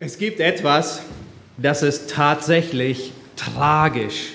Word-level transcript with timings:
Es 0.00 0.16
gibt 0.16 0.38
etwas, 0.38 1.02
das 1.56 1.82
ist 1.82 2.08
tatsächlich 2.08 3.12
tragisch 3.34 4.34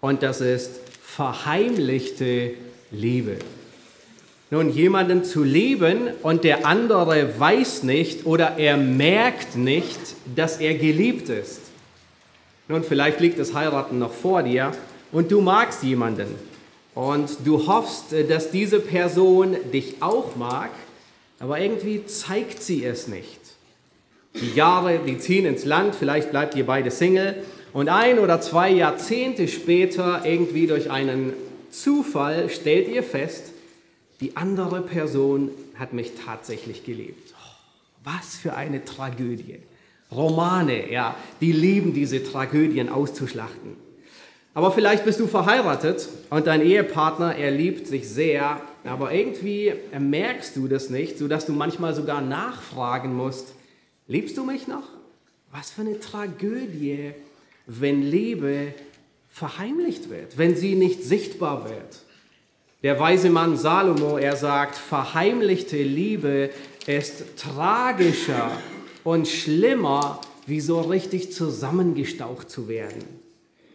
und 0.00 0.22
das 0.22 0.40
ist 0.40 0.80
verheimlichte 1.02 2.54
Liebe. 2.90 3.36
Nun, 4.50 4.70
jemanden 4.70 5.24
zu 5.24 5.44
lieben 5.44 6.08
und 6.22 6.44
der 6.44 6.64
andere 6.64 7.38
weiß 7.38 7.82
nicht 7.82 8.24
oder 8.24 8.56
er 8.56 8.78
merkt 8.78 9.56
nicht, 9.56 9.98
dass 10.34 10.56
er 10.56 10.72
geliebt 10.74 11.28
ist. 11.28 11.60
Nun, 12.66 12.82
vielleicht 12.82 13.20
liegt 13.20 13.38
das 13.38 13.52
Heiraten 13.52 13.98
noch 13.98 14.14
vor 14.14 14.42
dir 14.42 14.72
und 15.10 15.30
du 15.30 15.42
magst 15.42 15.82
jemanden 15.82 16.34
und 16.94 17.28
du 17.44 17.66
hoffst, 17.66 18.14
dass 18.30 18.50
diese 18.50 18.80
Person 18.80 19.54
dich 19.70 19.96
auch 20.00 20.34
mag, 20.34 20.70
aber 21.40 21.60
irgendwie 21.60 22.06
zeigt 22.06 22.62
sie 22.62 22.86
es 22.86 23.06
nicht. 23.06 23.41
Die 24.40 24.54
Jahre, 24.54 24.98
die 25.06 25.18
ziehen 25.18 25.44
ins 25.44 25.64
Land, 25.64 25.94
vielleicht 25.94 26.30
bleibt 26.30 26.54
ihr 26.54 26.64
beide 26.64 26.90
Single 26.90 27.42
und 27.72 27.88
ein 27.88 28.18
oder 28.18 28.40
zwei 28.40 28.70
Jahrzehnte 28.70 29.48
später, 29.48 30.22
irgendwie 30.24 30.66
durch 30.66 30.90
einen 30.90 31.32
Zufall, 31.70 32.48
stellt 32.48 32.88
ihr 32.88 33.02
fest, 33.02 33.52
die 34.20 34.36
andere 34.36 34.82
Person 34.82 35.50
hat 35.74 35.92
mich 35.92 36.12
tatsächlich 36.24 36.84
geliebt. 36.84 37.34
Was 38.04 38.36
für 38.36 38.54
eine 38.54 38.84
Tragödie. 38.84 39.58
Romane, 40.10 40.90
ja, 40.90 41.16
die 41.40 41.52
lieben 41.52 41.94
diese 41.94 42.22
Tragödien 42.22 42.88
auszuschlachten. 42.88 43.76
Aber 44.54 44.70
vielleicht 44.70 45.04
bist 45.04 45.18
du 45.18 45.26
verheiratet 45.26 46.08
und 46.28 46.46
dein 46.46 46.60
Ehepartner, 46.60 47.36
er 47.36 47.50
liebt 47.50 47.86
sich 47.86 48.08
sehr, 48.08 48.60
aber 48.84 49.12
irgendwie 49.12 49.72
merkst 49.98 50.56
du 50.56 50.68
das 50.68 50.90
nicht, 50.90 51.16
sodass 51.16 51.46
du 51.46 51.52
manchmal 51.52 51.94
sogar 51.94 52.20
nachfragen 52.20 53.14
musst, 53.14 53.54
liebst 54.08 54.36
du 54.36 54.44
mich 54.44 54.68
noch? 54.68 54.88
Was 55.50 55.70
für 55.70 55.82
eine 55.82 56.00
Tragödie, 56.00 57.12
wenn 57.66 58.02
Liebe 58.02 58.74
verheimlicht 59.30 60.10
wird, 60.10 60.38
wenn 60.38 60.56
sie 60.56 60.74
nicht 60.74 61.02
sichtbar 61.02 61.64
wird. 61.68 62.00
Der 62.82 62.98
weise 62.98 63.30
Mann 63.30 63.56
Salomo, 63.56 64.18
er 64.18 64.36
sagt, 64.36 64.76
verheimlichte 64.76 65.82
Liebe 65.82 66.50
ist 66.86 67.36
tragischer 67.36 68.50
und 69.04 69.28
schlimmer, 69.28 70.20
wie 70.46 70.60
so 70.60 70.80
richtig 70.80 71.32
zusammengestaucht 71.32 72.50
zu 72.50 72.68
werden. 72.68 73.04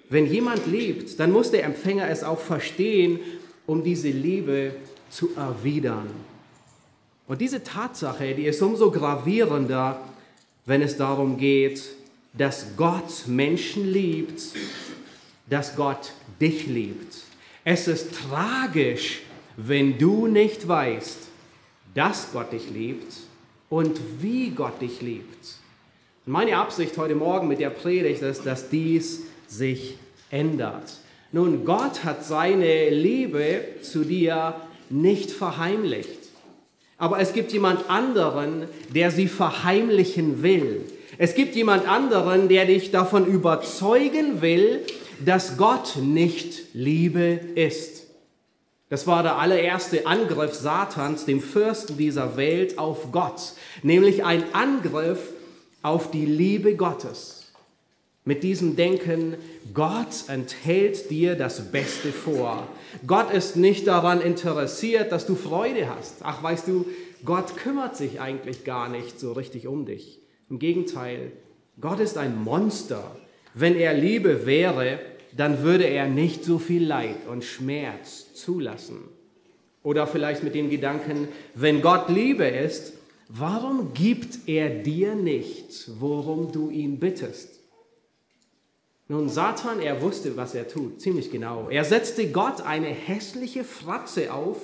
Wenn 0.09 0.25
jemand 0.25 0.67
liebt, 0.67 1.19
dann 1.19 1.31
muss 1.31 1.51
der 1.51 1.63
Empfänger 1.63 2.09
es 2.09 2.23
auch 2.23 2.39
verstehen, 2.39 3.19
um 3.65 3.83
diese 3.83 4.09
Liebe 4.09 4.73
zu 5.09 5.29
erwidern. 5.35 6.09
Und 7.27 7.41
diese 7.41 7.63
Tatsache, 7.63 8.35
die 8.35 8.45
ist 8.45 8.61
umso 8.61 8.91
gravierender, 8.91 10.01
wenn 10.67 10.81
es 10.81 10.97
darum 10.97 11.37
geht, 11.37 11.81
dass 12.33 12.75
Gott 12.75 13.25
Menschen 13.25 13.91
liebt, 13.91 14.41
dass 15.49 15.75
Gott 15.75 16.11
dich 16.39 16.67
liebt. 16.67 17.15
Es 17.63 17.87
ist 17.87 18.13
tragisch, 18.13 19.21
wenn 19.55 19.97
du 19.97 20.27
nicht 20.27 20.67
weißt, 20.67 21.19
dass 21.95 22.31
Gott 22.31 22.51
dich 22.51 22.69
liebt 22.69 23.13
und 23.69 23.99
wie 24.19 24.49
Gott 24.49 24.81
dich 24.81 25.01
liebt. 25.01 25.55
Meine 26.25 26.57
Absicht 26.57 26.97
heute 26.97 27.15
Morgen 27.15 27.47
mit 27.47 27.59
der 27.59 27.69
Predigt 27.69 28.21
ist, 28.21 28.45
dass 28.45 28.69
dies 28.69 29.23
sich 29.47 29.95
ändert. 30.29 30.97
Nun, 31.31 31.63
Gott 31.63 32.03
hat 32.03 32.25
seine 32.25 32.89
Liebe 32.89 33.61
zu 33.81 34.03
dir 34.03 34.55
nicht 34.89 35.31
verheimlicht. 35.31 36.16
Aber 36.97 37.19
es 37.19 37.33
gibt 37.33 37.51
jemand 37.53 37.89
anderen, 37.89 38.67
der 38.93 39.11
sie 39.11 39.27
verheimlichen 39.27 40.41
will. 40.41 40.81
Es 41.19 41.35
gibt 41.35 41.55
jemand 41.55 41.87
anderen, 41.87 42.47
der 42.47 42.65
dich 42.65 42.91
davon 42.91 43.25
überzeugen 43.25 44.41
will, 44.41 44.83
dass 45.23 45.57
Gott 45.57 45.97
nicht 45.97 46.73
Liebe 46.73 47.39
ist. 47.55 48.07
Das 48.89 49.05
war 49.05 49.21
der 49.21 49.37
allererste 49.37 50.07
Angriff 50.07 50.53
Satans, 50.53 51.25
dem 51.25 51.41
Fürsten 51.41 51.97
dieser 51.97 52.37
Welt, 52.37 52.77
auf 52.77 53.11
Gott, 53.11 53.53
nämlich 53.83 54.23
ein 54.23 54.43
Angriff 54.53 55.19
auf 55.81 56.09
die 56.11 56.25
Liebe 56.25 56.75
Gottes. 56.75 57.51
Mit 58.23 58.43
diesem 58.43 58.75
Denken, 58.75 59.35
Gott 59.73 60.27
enthält 60.27 61.09
dir 61.09 61.35
das 61.35 61.71
Beste 61.71 62.11
vor. 62.11 62.67
Gott 63.05 63.31
ist 63.31 63.55
nicht 63.55 63.87
daran 63.87 64.21
interessiert, 64.21 65.11
dass 65.11 65.25
du 65.25 65.35
Freude 65.35 65.89
hast. 65.89 66.17
Ach, 66.21 66.41
weißt 66.41 66.67
du, 66.67 66.85
Gott 67.25 67.57
kümmert 67.57 67.95
sich 67.95 68.19
eigentlich 68.21 68.63
gar 68.63 68.89
nicht 68.89 69.19
so 69.19 69.33
richtig 69.33 69.67
um 69.67 69.85
dich. 69.85 70.19
Im 70.49 70.59
Gegenteil, 70.59 71.31
Gott 71.79 71.99
ist 71.99 72.17
ein 72.17 72.41
Monster. 72.41 73.15
Wenn 73.53 73.75
er 73.75 73.93
Liebe 73.93 74.45
wäre, 74.45 74.99
dann 75.35 75.63
würde 75.63 75.85
er 75.85 76.07
nicht 76.07 76.43
so 76.43 76.59
viel 76.59 76.85
Leid 76.85 77.27
und 77.29 77.43
Schmerz 77.43 78.33
zulassen. 78.33 78.97
Oder 79.83 80.07
vielleicht 80.07 80.43
mit 80.43 80.55
dem 80.55 80.69
Gedanken, 80.69 81.27
wenn 81.53 81.81
Gott 81.81 82.09
Liebe 82.09 82.45
ist, 82.45 82.93
warum 83.29 83.93
gibt 83.93 84.47
er 84.47 84.69
dir 84.69 85.15
nicht, 85.15 85.91
worum 85.99 86.51
du 86.51 86.69
ihn 86.69 86.99
bittest? 86.99 87.56
Nun, 89.09 89.29
Satan, 89.29 89.79
er 89.79 90.01
wusste, 90.01 90.35
was 90.35 90.53
er 90.53 90.67
tut, 90.67 90.99
ziemlich 90.99 91.31
genau. 91.31 91.69
Er 91.69 91.85
setzte 91.85 92.29
Gott 92.29 92.61
eine 92.61 92.87
hässliche 92.87 93.63
Fratze 93.63 94.33
auf, 94.33 94.57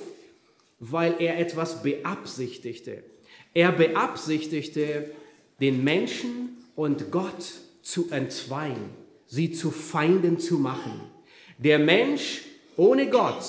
weil 0.80 1.14
er 1.18 1.38
etwas 1.38 1.82
beabsichtigte. 1.82 3.02
Er 3.54 3.72
beabsichtigte, 3.72 5.10
den 5.60 5.82
Menschen 5.82 6.58
und 6.76 7.10
Gott 7.10 7.54
zu 7.82 8.10
entzweien, 8.10 8.90
sie 9.26 9.52
zu 9.52 9.70
Feinden 9.70 10.38
zu 10.38 10.58
machen. 10.58 11.00
Der 11.58 11.78
Mensch 11.78 12.42
ohne 12.76 13.08
Gott 13.08 13.44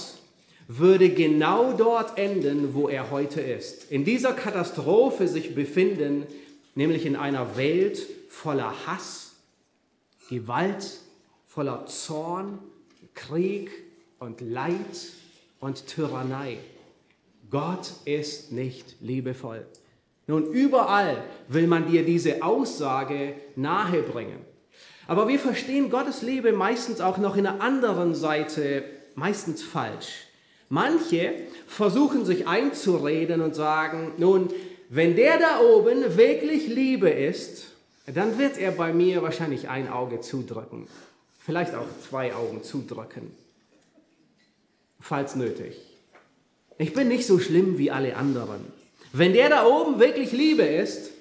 würde 0.67 1.09
genau 1.09 1.73
dort 1.73 2.17
enden, 2.17 2.73
wo 2.73 2.87
er 2.87 3.11
heute 3.11 3.41
ist. 3.41 3.91
In 3.91 4.05
dieser 4.05 4.33
Katastrophe 4.33 5.27
sich 5.27 5.55
befinden, 5.55 6.23
nämlich 6.75 7.05
in 7.05 7.15
einer 7.15 7.57
Welt 7.57 8.01
voller 8.29 8.73
Hass, 8.85 9.24
Gewalt, 10.29 10.99
voller 11.45 11.85
Zorn, 11.85 12.59
Krieg 13.13 13.69
und 14.19 14.41
Leid 14.41 15.11
und 15.59 15.87
Tyrannei. 15.87 16.57
Gott 17.49 17.91
ist 18.05 18.51
nicht 18.51 18.95
liebevoll. 19.01 19.65
Nun, 20.27 20.45
überall 20.51 21.23
will 21.47 21.67
man 21.67 21.89
dir 21.89 22.03
diese 22.03 22.43
Aussage 22.43 23.35
nahebringen. 23.55 24.39
Aber 25.07 25.27
wir 25.27 25.39
verstehen 25.39 25.91
Gottes 25.91 26.23
Liebe 26.23 26.51
meistens 26.51 26.99
auch 26.99 27.17
noch 27.17 27.37
in 27.37 27.45
einer 27.45 27.61
anderen 27.61 28.15
Seite, 28.15 28.83
meistens 29.13 29.61
falsch. 29.61 30.25
Manche 30.69 31.33
versuchen 31.67 32.25
sich 32.25 32.47
einzureden 32.47 33.41
und 33.41 33.53
sagen, 33.53 34.13
nun, 34.17 34.49
wenn 34.89 35.15
der 35.15 35.37
da 35.37 35.59
oben 35.59 36.17
wirklich 36.17 36.67
Liebe 36.67 37.09
ist, 37.09 37.74
dann 38.05 38.37
wird 38.37 38.57
er 38.57 38.71
bei 38.71 38.93
mir 38.93 39.21
wahrscheinlich 39.21 39.69
ein 39.69 39.89
Auge 39.89 40.21
zudrücken, 40.21 40.87
vielleicht 41.39 41.73
auch 41.73 41.87
zwei 42.07 42.33
Augen 42.33 42.63
zudrücken, 42.63 43.31
falls 44.99 45.35
nötig. 45.35 45.77
Ich 46.77 46.93
bin 46.93 47.07
nicht 47.07 47.25
so 47.25 47.39
schlimm 47.39 47.77
wie 47.77 47.89
alle 47.89 48.15
anderen. 48.15 48.65
Wenn 49.13 49.33
der 49.33 49.49
da 49.49 49.65
oben 49.65 49.99
wirklich 49.99 50.33
Liebe 50.33 50.63
ist, 50.63 51.11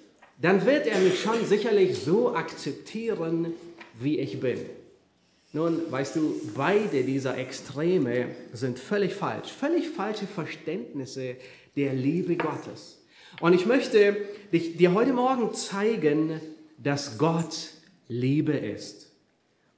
dann 0.40 0.66
wird 0.66 0.86
er 0.86 0.98
mich 0.98 1.20
schon 1.20 1.44
sicherlich 1.46 1.98
so 1.98 2.34
akzeptieren, 2.34 3.54
wie 4.00 4.18
ich 4.18 4.40
bin. 4.40 4.58
Nun, 5.52 5.80
weißt 5.88 6.16
du, 6.16 6.34
beide 6.56 7.04
dieser 7.04 7.38
Extreme 7.38 8.34
sind 8.52 8.80
völlig 8.80 9.14
falsch, 9.14 9.52
völlig 9.52 9.88
falsche 9.88 10.26
Verständnisse 10.26 11.36
der 11.76 11.92
Liebe 11.92 12.36
Gottes. 12.36 12.98
Und 13.40 13.52
ich 13.52 13.64
möchte 13.64 14.16
dich, 14.52 14.76
dir 14.76 14.94
heute 14.94 15.12
Morgen 15.12 15.54
zeigen, 15.54 16.40
dass 16.84 17.18
Gott 17.18 17.70
Liebe 18.08 18.52
ist. 18.52 19.10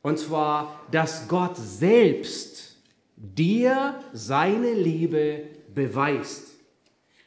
Und 0.02 0.18
zwar, 0.18 0.86
dass 0.90 1.28
Gott 1.28 1.56
selbst 1.56 2.76
dir 3.16 3.94
seine 4.12 4.72
Liebe 4.72 5.44
beweist. 5.74 6.48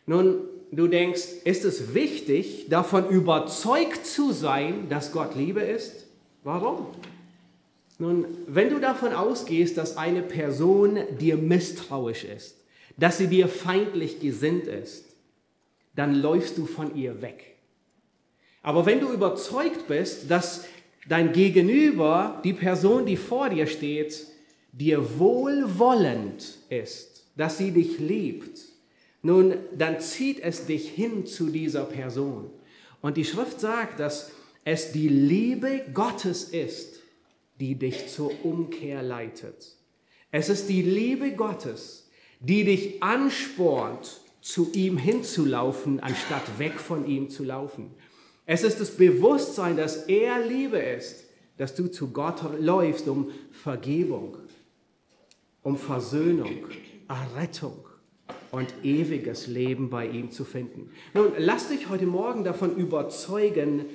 Nun, 0.06 0.42
du 0.72 0.88
denkst, 0.88 1.24
ist 1.44 1.66
es 1.66 1.94
wichtig, 1.94 2.68
davon 2.70 3.10
überzeugt 3.10 4.06
zu 4.06 4.32
sein, 4.32 4.88
dass 4.90 5.12
Gott 5.12 5.36
Liebe 5.36 5.62
ist? 5.62 6.06
Warum? 6.44 6.88
Nun, 7.98 8.26
wenn 8.48 8.70
du 8.70 8.80
davon 8.80 9.14
ausgehst, 9.14 9.78
dass 9.78 9.98
eine 9.98 10.22
Person 10.22 11.00
dir 11.20 11.36
misstrauisch 11.38 12.24
ist, 12.24 12.56
dass 12.98 13.18
sie 13.18 13.28
dir 13.28 13.48
feindlich 13.48 14.20
gesinnt 14.20 14.68
ist, 14.68 15.06
dann 15.96 16.16
läufst 16.16 16.58
du 16.58 16.66
von 16.66 16.96
ihr 16.96 17.22
weg. 17.22 17.58
Aber 18.70 18.86
wenn 18.86 19.00
du 19.00 19.12
überzeugt 19.12 19.88
bist, 19.88 20.30
dass 20.30 20.66
dein 21.08 21.34
Gegenüber, 21.34 22.40
die 22.44 22.54
Person, 22.54 23.08
die 23.08 23.18
vor 23.18 23.50
dir 23.50 23.66
steht, 23.66 24.28
dir 24.74 25.18
wohlwollend 25.18 26.60
ist, 26.70 27.26
dass 27.36 27.58
sie 27.58 27.72
dich 27.72 27.98
liebt, 27.98 28.60
nun, 29.24 29.56
dann 29.76 30.00
zieht 30.00 30.40
es 30.42 30.68
dich 30.68 30.88
hin 30.88 31.26
zu 31.26 31.50
dieser 31.50 31.84
Person. 31.84 32.52
Und 33.02 33.18
die 33.18 33.26
Schrift 33.26 33.60
sagt, 33.60 34.00
dass 34.00 34.30
es 34.64 34.92
die 34.92 35.10
Liebe 35.10 35.86
Gottes 35.92 36.44
ist, 36.44 37.00
die 37.60 37.74
dich 37.74 38.08
zur 38.10 38.32
Umkehr 38.46 39.02
leitet. 39.02 39.78
Es 40.30 40.48
ist 40.48 40.70
die 40.70 40.84
Liebe 40.84 41.32
Gottes, 41.32 42.08
die 42.40 42.66
dich 42.66 43.02
anspornt, 43.02 44.22
zu 44.42 44.72
ihm 44.74 45.00
hinzulaufen, 45.00 46.00
anstatt 46.00 46.60
weg 46.60 46.80
von 46.80 47.08
ihm 47.08 47.32
zu 47.32 47.44
laufen. 47.44 47.96
Es 48.52 48.64
ist 48.64 48.82
das 48.82 48.90
Bewusstsein, 48.90 49.78
dass 49.78 50.08
er 50.08 50.44
Liebe 50.44 50.80
ist, 50.80 51.26
dass 51.58 51.76
du 51.76 51.86
zu 51.86 52.08
Gott 52.08 52.42
läufst 52.60 53.08
um 53.08 53.30
Vergebung, 53.52 54.38
um 55.62 55.78
Versöhnung, 55.78 56.66
Errettung 57.08 57.86
und 58.50 58.74
ewiges 58.82 59.46
Leben 59.46 59.92
bei 59.92 60.08
ihm 60.08 60.32
zu 60.32 60.46
finden. 60.46 60.90
Nun, 61.14 61.34
lass 61.38 61.68
dich 61.68 61.90
heute 61.90 62.08
Morgen 62.08 62.44
davon 62.44 62.76
überzeugen, 62.76 63.86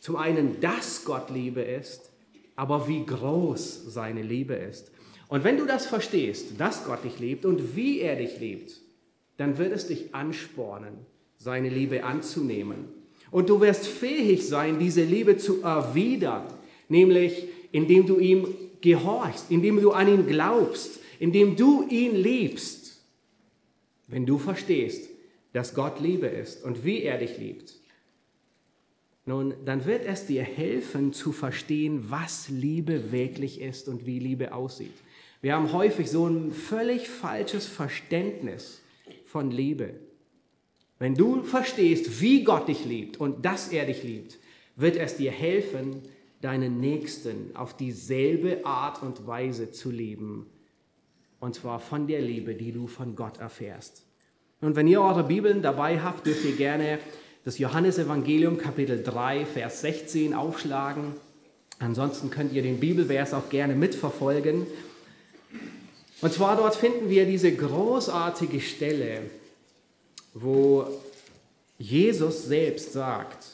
zum 0.00 0.16
einen, 0.16 0.60
dass 0.60 1.06
Gott 1.06 1.30
Liebe 1.30 1.62
ist, 1.62 2.10
aber 2.54 2.88
wie 2.88 3.06
groß 3.06 3.94
seine 3.94 4.20
Liebe 4.20 4.52
ist. 4.52 4.90
Und 5.28 5.42
wenn 5.42 5.56
du 5.56 5.64
das 5.64 5.86
verstehst, 5.86 6.60
dass 6.60 6.84
Gott 6.84 7.02
dich 7.02 7.18
liebt 7.18 7.46
und 7.46 7.76
wie 7.76 8.00
er 8.00 8.16
dich 8.16 8.38
liebt, 8.38 8.78
dann 9.38 9.56
wird 9.56 9.72
es 9.72 9.86
dich 9.86 10.14
anspornen, 10.14 11.06
seine 11.38 11.70
Liebe 11.70 12.04
anzunehmen. 12.04 13.01
Und 13.32 13.48
du 13.48 13.60
wirst 13.60 13.88
fähig 13.88 14.46
sein, 14.46 14.78
diese 14.78 15.02
Liebe 15.02 15.38
zu 15.38 15.62
erwidern, 15.62 16.46
nämlich 16.88 17.48
indem 17.72 18.06
du 18.06 18.18
ihm 18.18 18.46
gehorchst, 18.82 19.50
indem 19.50 19.80
du 19.80 19.90
an 19.90 20.06
ihn 20.06 20.26
glaubst, 20.26 21.00
indem 21.18 21.56
du 21.56 21.84
ihn 21.88 22.14
liebst. 22.14 23.00
Wenn 24.06 24.26
du 24.26 24.38
verstehst, 24.38 25.08
dass 25.54 25.74
Gott 25.74 25.98
Liebe 25.98 26.26
ist 26.26 26.62
und 26.62 26.84
wie 26.84 27.02
er 27.02 27.18
dich 27.18 27.38
liebt, 27.38 27.74
nun, 29.24 29.54
dann 29.64 29.86
wird 29.86 30.04
es 30.04 30.26
dir 30.26 30.42
helfen 30.42 31.12
zu 31.12 31.32
verstehen, 31.32 32.10
was 32.10 32.48
Liebe 32.48 33.12
wirklich 33.12 33.60
ist 33.60 33.88
und 33.88 34.04
wie 34.04 34.18
Liebe 34.18 34.52
aussieht. 34.52 34.94
Wir 35.40 35.54
haben 35.54 35.72
häufig 35.72 36.10
so 36.10 36.26
ein 36.26 36.52
völlig 36.52 37.08
falsches 37.08 37.66
Verständnis 37.66 38.82
von 39.24 39.50
Liebe. 39.50 39.94
Wenn 41.02 41.16
du 41.16 41.42
verstehst, 41.42 42.20
wie 42.20 42.44
Gott 42.44 42.68
dich 42.68 42.84
liebt 42.84 43.18
und 43.18 43.44
dass 43.44 43.72
er 43.72 43.86
dich 43.86 44.04
liebt, 44.04 44.38
wird 44.76 44.94
es 44.94 45.16
dir 45.16 45.32
helfen, 45.32 46.00
deinen 46.42 46.78
Nächsten 46.78 47.56
auf 47.56 47.76
dieselbe 47.76 48.64
Art 48.64 49.02
und 49.02 49.26
Weise 49.26 49.72
zu 49.72 49.90
lieben. 49.90 50.46
Und 51.40 51.56
zwar 51.56 51.80
von 51.80 52.06
der 52.06 52.20
Liebe, 52.20 52.54
die 52.54 52.70
du 52.70 52.86
von 52.86 53.16
Gott 53.16 53.40
erfährst. 53.40 54.04
Und 54.60 54.76
wenn 54.76 54.86
ihr 54.86 55.00
eure 55.00 55.24
Bibeln 55.24 55.60
dabei 55.60 55.98
habt, 56.00 56.24
dürft 56.24 56.44
ihr 56.44 56.54
gerne 56.54 57.00
das 57.44 57.58
Johannesevangelium 57.58 58.56
Kapitel 58.56 59.02
3, 59.02 59.44
Vers 59.44 59.80
16 59.80 60.34
aufschlagen. 60.34 61.14
Ansonsten 61.80 62.30
könnt 62.30 62.52
ihr 62.52 62.62
den 62.62 62.78
Bibelvers 62.78 63.34
auch 63.34 63.48
gerne 63.48 63.74
mitverfolgen. 63.74 64.68
Und 66.20 66.32
zwar 66.32 66.56
dort 66.56 66.76
finden 66.76 67.10
wir 67.10 67.26
diese 67.26 67.52
großartige 67.52 68.60
Stelle, 68.60 69.22
wo 70.34 70.86
Jesus 71.78 72.44
selbst 72.44 72.92
sagt, 72.92 73.46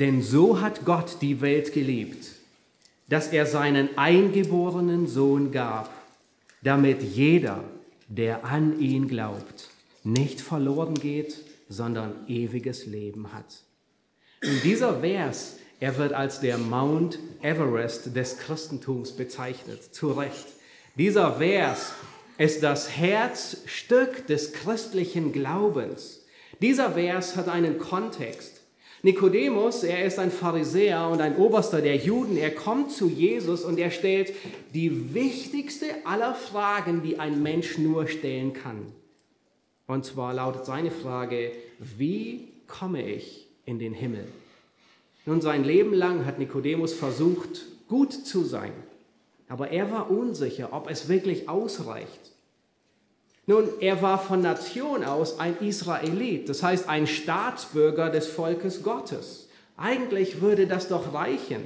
denn 0.00 0.22
so 0.22 0.60
hat 0.60 0.84
Gott 0.84 1.18
die 1.20 1.40
Welt 1.40 1.72
geliebt, 1.72 2.26
dass 3.08 3.28
er 3.28 3.46
seinen 3.46 3.96
eingeborenen 3.96 5.06
Sohn 5.06 5.52
gab, 5.52 5.90
damit 6.62 7.02
jeder, 7.02 7.62
der 8.08 8.44
an 8.44 8.80
ihn 8.80 9.08
glaubt, 9.08 9.68
nicht 10.02 10.40
verloren 10.40 10.94
geht, 10.94 11.36
sondern 11.68 12.26
ewiges 12.28 12.86
Leben 12.86 13.32
hat. 13.32 13.62
Und 14.42 14.62
dieser 14.64 15.00
Vers, 15.00 15.56
er 15.80 15.96
wird 15.96 16.12
als 16.12 16.40
der 16.40 16.58
Mount 16.58 17.18
Everest 17.42 18.14
des 18.14 18.38
Christentums 18.38 19.12
bezeichnet, 19.12 19.94
zu 19.94 20.12
Recht. 20.12 20.46
Dieser 20.96 21.34
Vers 21.34 21.92
ist 22.38 22.62
das 22.62 22.96
Herzstück 22.96 24.26
des 24.26 24.52
christlichen 24.52 25.32
Glaubens. 25.32 26.24
Dieser 26.60 26.92
Vers 26.92 27.36
hat 27.36 27.48
einen 27.48 27.78
Kontext. 27.78 28.62
Nikodemus, 29.02 29.82
er 29.84 30.06
ist 30.06 30.18
ein 30.18 30.30
Pharisäer 30.30 31.08
und 31.08 31.20
ein 31.20 31.36
Oberster 31.36 31.82
der 31.82 31.96
Juden. 31.96 32.38
Er 32.38 32.50
kommt 32.50 32.90
zu 32.90 33.06
Jesus 33.06 33.64
und 33.64 33.78
er 33.78 33.90
stellt 33.90 34.32
die 34.72 35.12
wichtigste 35.12 35.86
aller 36.04 36.34
Fragen, 36.34 37.02
die 37.02 37.18
ein 37.18 37.42
Mensch 37.42 37.76
nur 37.76 38.06
stellen 38.08 38.54
kann. 38.54 38.86
Und 39.86 40.06
zwar 40.06 40.32
lautet 40.32 40.64
seine 40.64 40.90
Frage, 40.90 41.52
wie 41.78 42.48
komme 42.66 43.06
ich 43.06 43.46
in 43.66 43.78
den 43.78 43.92
Himmel? 43.92 44.26
Nun, 45.26 45.42
sein 45.42 45.64
Leben 45.64 45.92
lang 45.92 46.24
hat 46.24 46.38
Nikodemus 46.38 46.94
versucht, 46.94 47.66
gut 47.88 48.12
zu 48.12 48.42
sein, 48.42 48.72
aber 49.54 49.70
er 49.70 49.88
war 49.92 50.10
unsicher, 50.10 50.72
ob 50.72 50.90
es 50.90 51.08
wirklich 51.08 51.48
ausreicht. 51.48 52.32
Nun, 53.46 53.68
er 53.78 54.02
war 54.02 54.18
von 54.18 54.40
Nation 54.40 55.04
aus 55.04 55.38
ein 55.38 55.56
Israelit, 55.58 56.48
das 56.48 56.64
heißt 56.64 56.88
ein 56.88 57.06
Staatsbürger 57.06 58.10
des 58.10 58.26
Volkes 58.26 58.82
Gottes. 58.82 59.48
Eigentlich 59.76 60.40
würde 60.40 60.66
das 60.66 60.88
doch 60.88 61.14
reichen. 61.14 61.62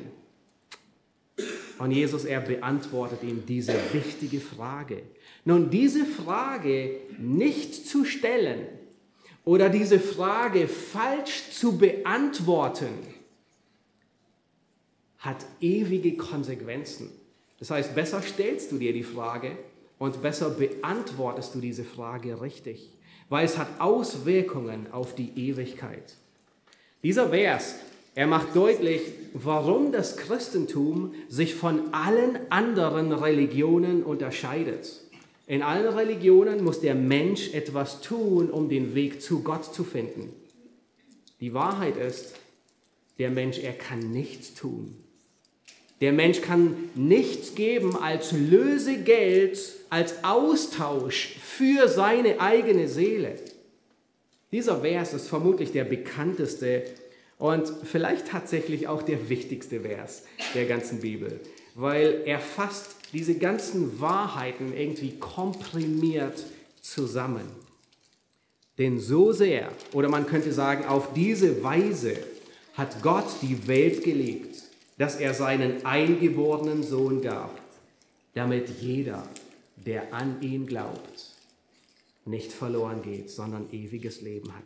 Und 1.78 1.92
Jesus, 1.92 2.26
er 2.26 2.42
beantwortet 2.42 3.22
ihm 3.22 3.46
diese 3.46 3.72
wichtige 3.94 4.40
Frage. 4.40 5.00
Nun, 5.46 5.70
diese 5.70 6.04
Frage 6.04 6.94
nicht 7.16 7.88
zu 7.88 8.04
stellen 8.04 8.66
oder 9.46 9.70
diese 9.70 9.98
Frage 9.98 10.68
falsch 10.68 11.52
zu 11.52 11.78
beantworten, 11.78 12.98
hat 15.20 15.46
ewige 15.62 16.18
Konsequenzen. 16.18 17.12
Das 17.58 17.70
heißt, 17.70 17.94
besser 17.94 18.22
stellst 18.22 18.72
du 18.72 18.78
dir 18.78 18.92
die 18.92 19.02
Frage 19.02 19.52
und 19.98 20.22
besser 20.22 20.50
beantwortest 20.50 21.54
du 21.54 21.60
diese 21.60 21.84
Frage 21.84 22.40
richtig, 22.40 22.90
weil 23.28 23.44
es 23.44 23.58
hat 23.58 23.80
Auswirkungen 23.80 24.92
auf 24.92 25.14
die 25.14 25.32
Ewigkeit. 25.36 26.14
Dieser 27.02 27.30
Vers 27.30 27.76
er 28.18 28.26
macht 28.26 28.56
deutlich, 28.56 29.02
warum 29.32 29.92
das 29.92 30.16
Christentum 30.16 31.14
sich 31.28 31.54
von 31.54 31.94
allen 31.94 32.36
anderen 32.50 33.12
Religionen 33.12 34.02
unterscheidet. 34.02 35.02
In 35.46 35.62
allen 35.62 35.94
Religionen 35.94 36.64
muss 36.64 36.80
der 36.80 36.96
Mensch 36.96 37.54
etwas 37.54 38.00
tun, 38.00 38.50
um 38.50 38.68
den 38.68 38.96
Weg 38.96 39.22
zu 39.22 39.44
Gott 39.44 39.72
zu 39.72 39.84
finden. 39.84 40.32
Die 41.40 41.54
Wahrheit 41.54 41.96
ist, 41.96 42.34
der 43.20 43.30
Mensch, 43.30 43.60
er 43.60 43.72
kann 43.72 44.10
nichts 44.10 44.52
tun. 44.52 44.96
Der 46.00 46.12
Mensch 46.12 46.40
kann 46.40 46.90
nichts 46.94 47.54
geben 47.54 47.96
als 47.96 48.32
Lösegeld, 48.32 49.58
als 49.90 50.22
Austausch 50.22 51.36
für 51.42 51.88
seine 51.88 52.40
eigene 52.40 52.88
Seele. 52.88 53.36
Dieser 54.52 54.80
Vers 54.80 55.12
ist 55.12 55.28
vermutlich 55.28 55.72
der 55.72 55.84
bekannteste 55.84 56.84
und 57.36 57.70
vielleicht 57.84 58.28
tatsächlich 58.28 58.88
auch 58.88 59.02
der 59.02 59.28
wichtigste 59.28 59.80
Vers 59.80 60.24
der 60.54 60.66
ganzen 60.66 61.00
Bibel, 61.00 61.40
weil 61.74 62.22
er 62.24 62.38
fasst 62.38 62.96
diese 63.12 63.34
ganzen 63.34 64.00
Wahrheiten 64.00 64.72
irgendwie 64.76 65.18
komprimiert 65.18 66.44
zusammen. 66.80 67.48
Denn 68.78 69.00
so 69.00 69.32
sehr, 69.32 69.70
oder 69.92 70.08
man 70.08 70.26
könnte 70.26 70.52
sagen, 70.52 70.84
auf 70.86 71.12
diese 71.12 71.62
Weise 71.64 72.16
hat 72.74 73.02
Gott 73.02 73.26
die 73.42 73.66
Welt 73.66 74.04
geliebt, 74.04 74.47
dass 74.98 75.16
er 75.16 75.32
seinen 75.32 75.86
eingeborenen 75.86 76.82
Sohn 76.82 77.22
gab, 77.22 77.60
damit 78.34 78.68
jeder, 78.80 79.26
der 79.76 80.12
an 80.12 80.42
ihn 80.42 80.66
glaubt, 80.66 81.36
nicht 82.24 82.52
verloren 82.52 83.02
geht, 83.02 83.30
sondern 83.30 83.68
ewiges 83.72 84.20
Leben 84.20 84.52
hat. 84.54 84.64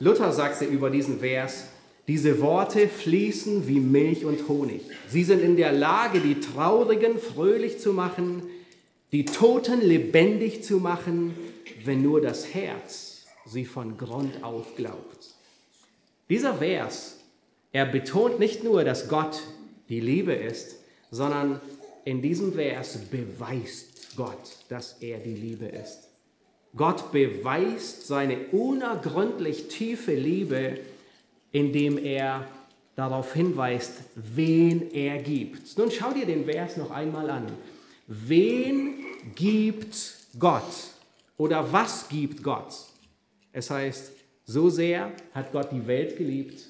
Luther 0.00 0.32
sagte 0.32 0.64
über 0.64 0.90
diesen 0.90 1.20
Vers, 1.20 1.64
diese 2.08 2.40
Worte 2.40 2.88
fließen 2.88 3.68
wie 3.68 3.80
Milch 3.80 4.24
und 4.24 4.48
Honig. 4.48 4.80
Sie 5.08 5.24
sind 5.24 5.42
in 5.42 5.56
der 5.56 5.72
Lage, 5.72 6.20
die 6.20 6.40
Traurigen 6.40 7.18
fröhlich 7.18 7.78
zu 7.78 7.92
machen, 7.92 8.42
die 9.12 9.26
Toten 9.26 9.82
lebendig 9.82 10.64
zu 10.64 10.78
machen, 10.78 11.34
wenn 11.84 12.02
nur 12.02 12.20
das 12.20 12.54
Herz 12.54 13.26
sie 13.44 13.66
von 13.66 13.98
Grund 13.98 14.42
auf 14.42 14.74
glaubt. 14.76 15.34
Dieser 16.30 16.54
Vers, 16.54 17.18
er 17.72 17.86
betont 17.86 18.38
nicht 18.38 18.64
nur, 18.64 18.84
dass 18.84 19.08
Gott 19.08 19.42
die 19.88 20.00
Liebe 20.00 20.32
ist, 20.32 20.76
sondern 21.10 21.60
in 22.04 22.22
diesem 22.22 22.52
Vers 22.52 22.98
beweist 23.10 24.16
Gott, 24.16 24.56
dass 24.68 24.96
er 25.00 25.18
die 25.18 25.34
Liebe 25.34 25.66
ist. 25.66 26.08
Gott 26.76 27.12
beweist 27.12 28.06
seine 28.06 28.46
unergründlich 28.52 29.68
tiefe 29.68 30.14
Liebe 30.14 30.78
indem 31.52 31.98
er 31.98 32.46
darauf 32.96 33.32
hinweist, 33.32 33.94
wen 34.14 34.90
er 34.92 35.18
gibt. 35.18 35.78
Nun 35.78 35.90
schau 35.90 36.12
dir 36.12 36.26
den 36.26 36.44
Vers 36.44 36.76
noch 36.76 36.90
einmal 36.90 37.30
an. 37.30 37.46
Wen 38.06 38.94
gibt 39.34 39.96
Gott? 40.38 40.64
Oder 41.36 41.72
was 41.72 42.08
gibt 42.08 42.42
Gott? 42.42 42.74
Es 43.52 43.70
heißt, 43.70 44.12
so 44.44 44.68
sehr 44.68 45.12
hat 45.32 45.52
Gott 45.52 45.70
die 45.72 45.86
Welt 45.86 46.16
geliebt, 46.16 46.67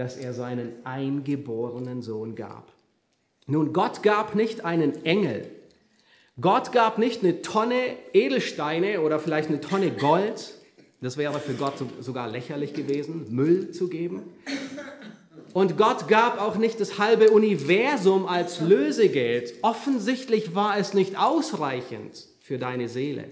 dass 0.00 0.16
er 0.16 0.32
seinen 0.32 0.72
eingeborenen 0.84 2.00
Sohn 2.00 2.34
gab. 2.34 2.72
Nun, 3.46 3.74
Gott 3.74 4.02
gab 4.02 4.34
nicht 4.34 4.64
einen 4.64 5.04
Engel. 5.04 5.50
Gott 6.40 6.72
gab 6.72 6.96
nicht 6.96 7.22
eine 7.22 7.42
Tonne 7.42 7.98
Edelsteine 8.14 9.02
oder 9.02 9.18
vielleicht 9.18 9.50
eine 9.50 9.60
Tonne 9.60 9.90
Gold. 9.90 10.54
Das 11.02 11.18
wäre 11.18 11.38
für 11.38 11.52
Gott 11.52 11.74
sogar 12.00 12.28
lächerlich 12.28 12.72
gewesen, 12.72 13.26
Müll 13.28 13.72
zu 13.72 13.88
geben. 13.88 14.22
Und 15.52 15.76
Gott 15.76 16.08
gab 16.08 16.40
auch 16.40 16.56
nicht 16.56 16.80
das 16.80 16.98
halbe 16.98 17.28
Universum 17.28 18.24
als 18.24 18.62
Lösegeld. 18.62 19.52
Offensichtlich 19.60 20.54
war 20.54 20.78
es 20.78 20.94
nicht 20.94 21.18
ausreichend 21.18 22.26
für 22.40 22.56
deine 22.56 22.88
Seele, 22.88 23.26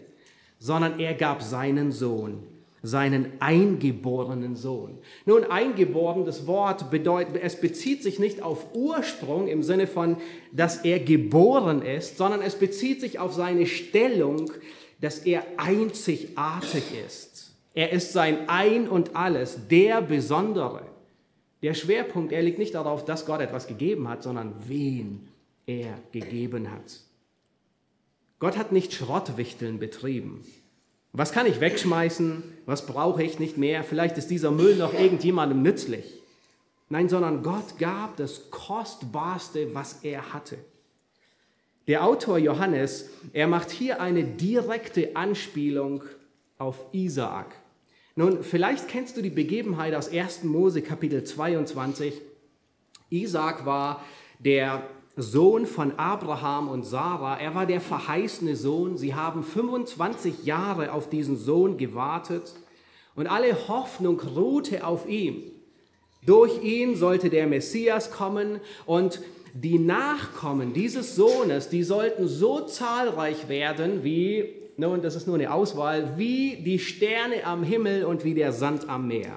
sondern 0.58 1.00
er 1.00 1.14
gab 1.14 1.42
seinen 1.42 1.92
Sohn, 1.92 2.42
seinen 2.82 3.32
eingeborenen 3.40 4.56
Sohn. 4.56 4.98
Nun, 5.26 5.44
eingeboren, 5.44 6.24
das 6.24 6.46
Wort 6.46 6.90
bedeutet, 6.90 7.36
es 7.42 7.60
bezieht 7.60 8.02
sich 8.02 8.18
nicht 8.18 8.42
auf 8.42 8.74
Ursprung 8.74 9.48
im 9.48 9.62
Sinne 9.62 9.86
von, 9.86 10.16
dass 10.52 10.84
er 10.84 11.00
geboren 11.00 11.82
ist, 11.82 12.18
sondern 12.18 12.40
es 12.40 12.54
bezieht 12.54 13.00
sich 13.00 13.18
auf 13.18 13.32
seine 13.32 13.66
Stellung, 13.66 14.52
dass 15.00 15.20
er 15.20 15.44
einzigartig 15.56 16.84
ist. 17.06 17.54
Er 17.74 17.92
ist 17.92 18.12
sein 18.12 18.48
Ein 18.48 18.88
und 18.88 19.14
alles, 19.14 19.68
der 19.68 20.00
Besondere. 20.00 20.82
Der 21.62 21.74
Schwerpunkt, 21.74 22.32
er 22.32 22.42
liegt 22.42 22.58
nicht 22.58 22.74
darauf, 22.74 23.04
dass 23.04 23.26
Gott 23.26 23.40
etwas 23.40 23.66
gegeben 23.66 24.08
hat, 24.08 24.22
sondern 24.22 24.54
wen 24.66 25.28
er 25.66 25.98
gegeben 26.12 26.70
hat. 26.70 27.00
Gott 28.38 28.56
hat 28.56 28.70
nicht 28.72 28.92
Schrottwichteln 28.92 29.78
betrieben. 29.78 30.44
Was 31.18 31.32
kann 31.32 31.46
ich 31.46 31.58
wegschmeißen? 31.58 32.44
Was 32.64 32.86
brauche 32.86 33.24
ich 33.24 33.40
nicht 33.40 33.58
mehr? 33.58 33.82
Vielleicht 33.82 34.16
ist 34.18 34.30
dieser 34.30 34.52
Müll 34.52 34.76
noch 34.76 34.94
irgendjemandem 34.94 35.62
nützlich. 35.62 36.22
Nein, 36.90 37.08
sondern 37.08 37.42
Gott 37.42 37.76
gab 37.80 38.16
das 38.18 38.52
Kostbarste, 38.52 39.74
was 39.74 40.04
er 40.04 40.32
hatte. 40.32 40.58
Der 41.88 42.04
Autor 42.04 42.38
Johannes, 42.38 43.10
er 43.32 43.48
macht 43.48 43.72
hier 43.72 44.00
eine 44.00 44.22
direkte 44.22 45.16
Anspielung 45.16 46.04
auf 46.56 46.76
Isaak. 46.92 47.52
Nun, 48.14 48.44
vielleicht 48.44 48.86
kennst 48.86 49.16
du 49.16 49.20
die 49.20 49.28
Begebenheit 49.28 49.96
aus 49.96 50.12
1. 50.12 50.44
Mose 50.44 50.82
Kapitel 50.82 51.24
22. 51.24 52.14
Isaac 53.10 53.66
war 53.66 54.04
der 54.38 54.88
Sohn 55.20 55.66
von 55.66 55.98
Abraham 55.98 56.68
und 56.68 56.84
Sarah. 56.84 57.38
Er 57.38 57.54
war 57.54 57.66
der 57.66 57.80
verheißene 57.80 58.54
Sohn. 58.54 58.96
Sie 58.96 59.14
haben 59.14 59.42
25 59.42 60.44
Jahre 60.44 60.92
auf 60.92 61.10
diesen 61.10 61.36
Sohn 61.36 61.76
gewartet 61.76 62.54
und 63.16 63.26
alle 63.26 63.68
Hoffnung 63.68 64.20
ruhte 64.20 64.86
auf 64.86 65.08
ihm. 65.08 65.42
Durch 66.24 66.62
ihn 66.62 66.96
sollte 66.96 67.30
der 67.30 67.46
Messias 67.46 68.12
kommen 68.12 68.60
und 68.86 69.20
die 69.54 69.78
Nachkommen 69.78 70.72
dieses 70.72 71.16
Sohnes, 71.16 71.68
die 71.68 71.82
sollten 71.82 72.28
so 72.28 72.60
zahlreich 72.60 73.48
werden 73.48 74.04
wie 74.04 74.54
nun, 74.80 75.02
das 75.02 75.16
ist 75.16 75.26
nur 75.26 75.34
eine 75.34 75.52
Auswahl, 75.52 76.16
wie 76.18 76.62
die 76.62 76.78
Sterne 76.78 77.44
am 77.44 77.64
Himmel 77.64 78.04
und 78.04 78.22
wie 78.22 78.34
der 78.34 78.52
Sand 78.52 78.88
am 78.88 79.08
Meer. 79.08 79.36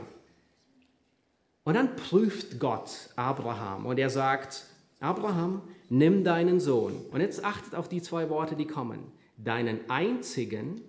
Und 1.63 1.73
dann 1.73 1.95
prüft 1.95 2.59
Gott 2.59 3.09
Abraham 3.15 3.87
und 3.87 3.97
er 3.97 4.11
sagt, 4.11 4.65
Abraham, 5.01 5.63
nimm 5.89 6.23
deinen 6.23 6.59
Sohn. 6.59 6.93
Und 7.11 7.21
jetzt 7.21 7.43
achtet 7.43 7.75
auf 7.75 7.89
die 7.89 8.01
zwei 8.01 8.29
Worte, 8.29 8.55
die 8.55 8.67
kommen. 8.67 8.99
Deinen 9.37 9.89
einzigen, 9.89 10.81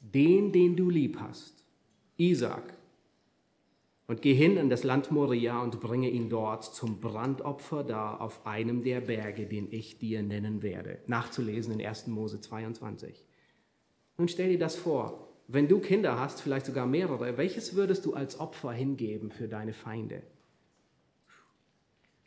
den, 0.00 0.52
den 0.52 0.76
du 0.76 0.88
lieb 0.88 1.18
hast, 1.20 1.64
Isaac. 2.16 2.74
Und 4.06 4.22
geh 4.22 4.34
hin 4.34 4.56
in 4.56 4.70
das 4.70 4.82
Land 4.82 5.10
Moria 5.10 5.62
und 5.62 5.80
bringe 5.80 6.10
ihn 6.10 6.30
dort 6.30 6.64
zum 6.64 7.00
Brandopfer 7.00 7.84
da 7.84 8.16
auf 8.16 8.46
einem 8.46 8.82
der 8.82 9.00
Berge, 9.00 9.46
den 9.46 9.68
ich 9.70 9.98
dir 9.98 10.22
nennen 10.22 10.62
werde. 10.62 10.98
Nachzulesen 11.06 11.78
in 11.78 11.86
1. 11.86 12.08
Mose 12.08 12.40
22. 12.40 13.24
Nun 14.18 14.28
stell 14.28 14.50
dir 14.50 14.58
das 14.58 14.76
vor, 14.76 15.28
wenn 15.46 15.66
du 15.66 15.80
Kinder 15.80 16.18
hast, 16.18 16.40
vielleicht 16.40 16.66
sogar 16.66 16.86
mehrere, 16.86 17.36
welches 17.36 17.74
würdest 17.74 18.06
du 18.06 18.14
als 18.14 18.38
Opfer 18.38 18.72
hingeben 18.72 19.30
für 19.30 19.48
deine 19.48 19.72
Feinde? 19.72 20.22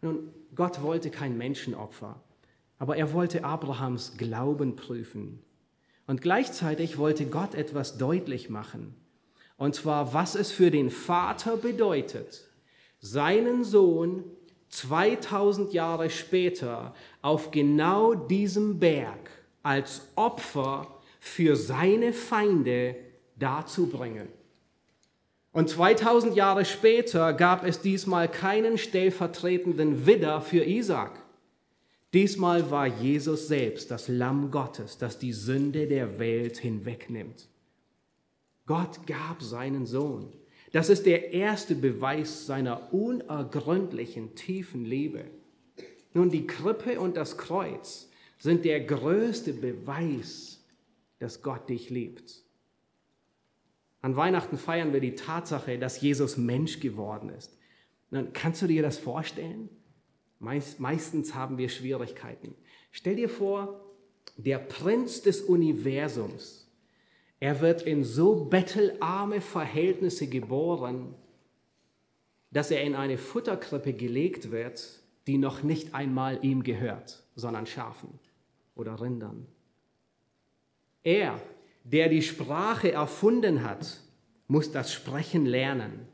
Nun, 0.03 0.33
Gott 0.53 0.81
wollte 0.81 1.09
kein 1.09 1.37
Menschenopfer, 1.37 2.21
aber 2.77 2.97
er 2.97 3.13
wollte 3.13 3.45
Abrahams 3.45 4.17
Glauben 4.17 4.75
prüfen. 4.75 5.41
Und 6.05 6.21
gleichzeitig 6.21 6.97
wollte 6.97 7.25
Gott 7.25 7.55
etwas 7.55 7.97
deutlich 7.97 8.49
machen. 8.49 8.95
Und 9.57 9.75
zwar, 9.75 10.13
was 10.13 10.35
es 10.35 10.51
für 10.51 10.71
den 10.71 10.89
Vater 10.89 11.55
bedeutet, 11.55 12.49
seinen 12.99 13.63
Sohn 13.63 14.25
2000 14.67 15.71
Jahre 15.71 16.09
später 16.09 16.93
auf 17.21 17.51
genau 17.51 18.13
diesem 18.13 18.79
Berg 18.79 19.29
als 19.61 20.09
Opfer 20.15 20.99
für 21.21 21.55
seine 21.55 22.11
Feinde 22.11 22.97
darzubringen. 23.37 24.27
Und 25.53 25.69
2000 25.69 26.35
Jahre 26.35 26.65
später 26.65 27.31
gab 27.33 27.63
es 27.63 27.79
diesmal 27.79 28.27
keinen 28.27 28.77
stellvertretenden 28.77 30.05
Widder 30.05 30.41
für 30.41 30.65
Isaac. 30.65 31.11
Diesmal 32.13 32.69
war 32.69 32.87
Jesus 32.87 33.47
selbst 33.47 33.89
das 33.89 34.07
Lamm 34.07 34.51
Gottes, 34.51 34.97
das 34.97 35.17
die 35.19 35.31
Sünde 35.31 35.87
der 35.87 36.19
Welt 36.19 36.57
hinwegnimmt. 36.57 37.47
Gott 38.65 39.07
gab 39.07 39.41
seinen 39.41 39.85
Sohn. 39.85 40.33
Das 40.73 40.89
ist 40.89 41.05
der 41.05 41.31
erste 41.31 41.75
Beweis 41.75 42.45
seiner 42.45 42.93
unergründlichen, 42.93 44.35
tiefen 44.35 44.85
Liebe. 44.85 45.23
Nun, 46.13 46.29
die 46.29 46.45
Krippe 46.45 46.99
und 46.99 47.15
das 47.15 47.37
Kreuz 47.37 48.09
sind 48.39 48.65
der 48.65 48.81
größte 48.81 49.53
Beweis 49.53 50.53
dass 51.23 51.41
Gott 51.41 51.69
dich 51.69 51.89
liebt. 51.89 52.43
An 54.03 54.17
Weihnachten 54.17 54.57
feiern 54.57 54.91
wir 54.91 54.99
die 54.99 55.15
Tatsache, 55.15 55.79
dass 55.79 56.01
Jesus 56.01 56.35
Mensch 56.35 56.81
geworden 56.81 57.29
ist. 57.29 57.57
Dann 58.11 58.33
kannst 58.33 58.61
du 58.61 58.67
dir 58.67 58.81
das 58.81 58.97
vorstellen? 58.97 59.69
Meist, 60.39 60.81
meistens 60.81 61.33
haben 61.33 61.57
wir 61.57 61.69
Schwierigkeiten. 61.69 62.53
Stell 62.91 63.15
dir 63.15 63.29
vor, 63.29 63.79
der 64.35 64.59
Prinz 64.59 65.21
des 65.21 65.41
Universums, 65.41 66.69
er 67.39 67.61
wird 67.61 67.83
in 67.83 68.03
so 68.03 68.43
bettelarme 68.43 69.39
Verhältnisse 69.39 70.27
geboren, 70.27 71.15
dass 72.51 72.71
er 72.71 72.83
in 72.83 72.95
eine 72.95 73.17
Futterkrippe 73.17 73.93
gelegt 73.93 74.51
wird, 74.51 74.99
die 75.27 75.37
noch 75.37 75.63
nicht 75.63 75.95
einmal 75.95 76.43
ihm 76.43 76.63
gehört, 76.63 77.23
sondern 77.35 77.67
Schafen 77.67 78.19
oder 78.75 78.99
Rindern. 78.99 79.47
Er, 81.03 81.41
der 81.83 82.09
die 82.09 82.21
Sprache 82.21 82.91
erfunden 82.91 83.63
hat, 83.63 84.01
muss 84.47 84.71
das 84.71 84.93
Sprechen 84.93 85.45
lernen. 85.45 86.07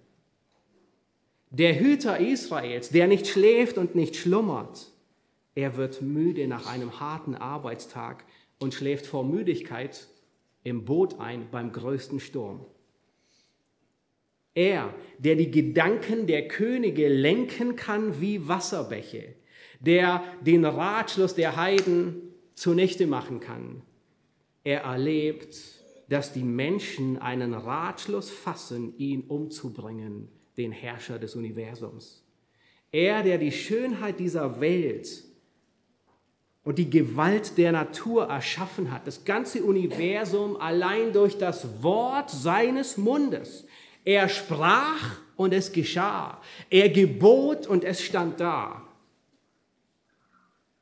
Der 1.52 1.80
Hüter 1.80 2.20
Israels, 2.20 2.90
der 2.90 3.08
nicht 3.08 3.28
schläft 3.28 3.78
und 3.78 3.96
nicht 3.96 4.16
schlummert, 4.16 4.92
er 5.56 5.78
wird 5.78 6.02
müde 6.02 6.48
nach 6.48 6.68
einem 6.68 7.00
harten 7.00 7.36
Arbeitstag 7.36 8.24
und 8.60 8.74
schläft 8.74 9.06
vor 9.06 9.24
Müdigkeit 9.24 10.08
im 10.64 10.86
Boot 10.86 11.20
ein 11.20 11.50
beim 11.50 11.72
größten 11.72 12.20
Sturm. 12.20 12.66
Er, 14.54 14.94
der 15.18 15.36
die 15.36 15.52
Gedanken 15.52 16.28
der 16.28 16.48
Könige 16.48 17.08
lenken 17.08 17.76
kann 17.76 18.20
wie 18.20 18.48
Wasserbäche, 18.48 19.36
der 19.80 20.24
den 20.42 20.66
Ratschluss 20.66 21.34
der 21.34 21.56
Heiden 21.56 22.34
zunichte 22.56 23.08
machen 23.08 23.40
kann, 23.40 23.82
er 24.70 24.82
erlebt, 24.82 25.58
dass 26.10 26.32
die 26.32 26.44
Menschen 26.44 27.18
einen 27.18 27.56
Ratschluss 27.56 28.30
fassen, 28.30 28.94
ihn 29.00 29.24
umzubringen, 29.24 30.30
den 30.58 30.72
Herrscher 30.72 31.18
des 31.18 31.36
Universums. 31.36 32.24
Er, 32.92 33.24
der 33.24 33.40
die 33.40 33.52
Schönheit 33.52 34.20
dieser 34.20 34.62
Welt 34.62 35.24
und 36.64 36.78
die 36.78 36.90
Gewalt 36.90 37.58
der 37.58 37.72
Natur 37.72 38.28
erschaffen 38.28 38.92
hat, 38.92 39.08
das 39.08 39.26
ganze 39.26 39.64
Universum 39.64 40.56
allein 40.58 41.14
durch 41.14 41.40
das 41.40 41.82
Wort 41.82 42.30
seines 42.30 42.96
Mundes. 42.96 43.66
Er 44.06 44.30
sprach 44.30 45.20
und 45.36 45.52
es 45.52 45.72
geschah. 45.72 46.40
Er 46.70 46.90
gebot 46.90 47.66
und 47.66 47.84
es 47.84 48.02
stand 48.04 48.40
da. 48.40 48.89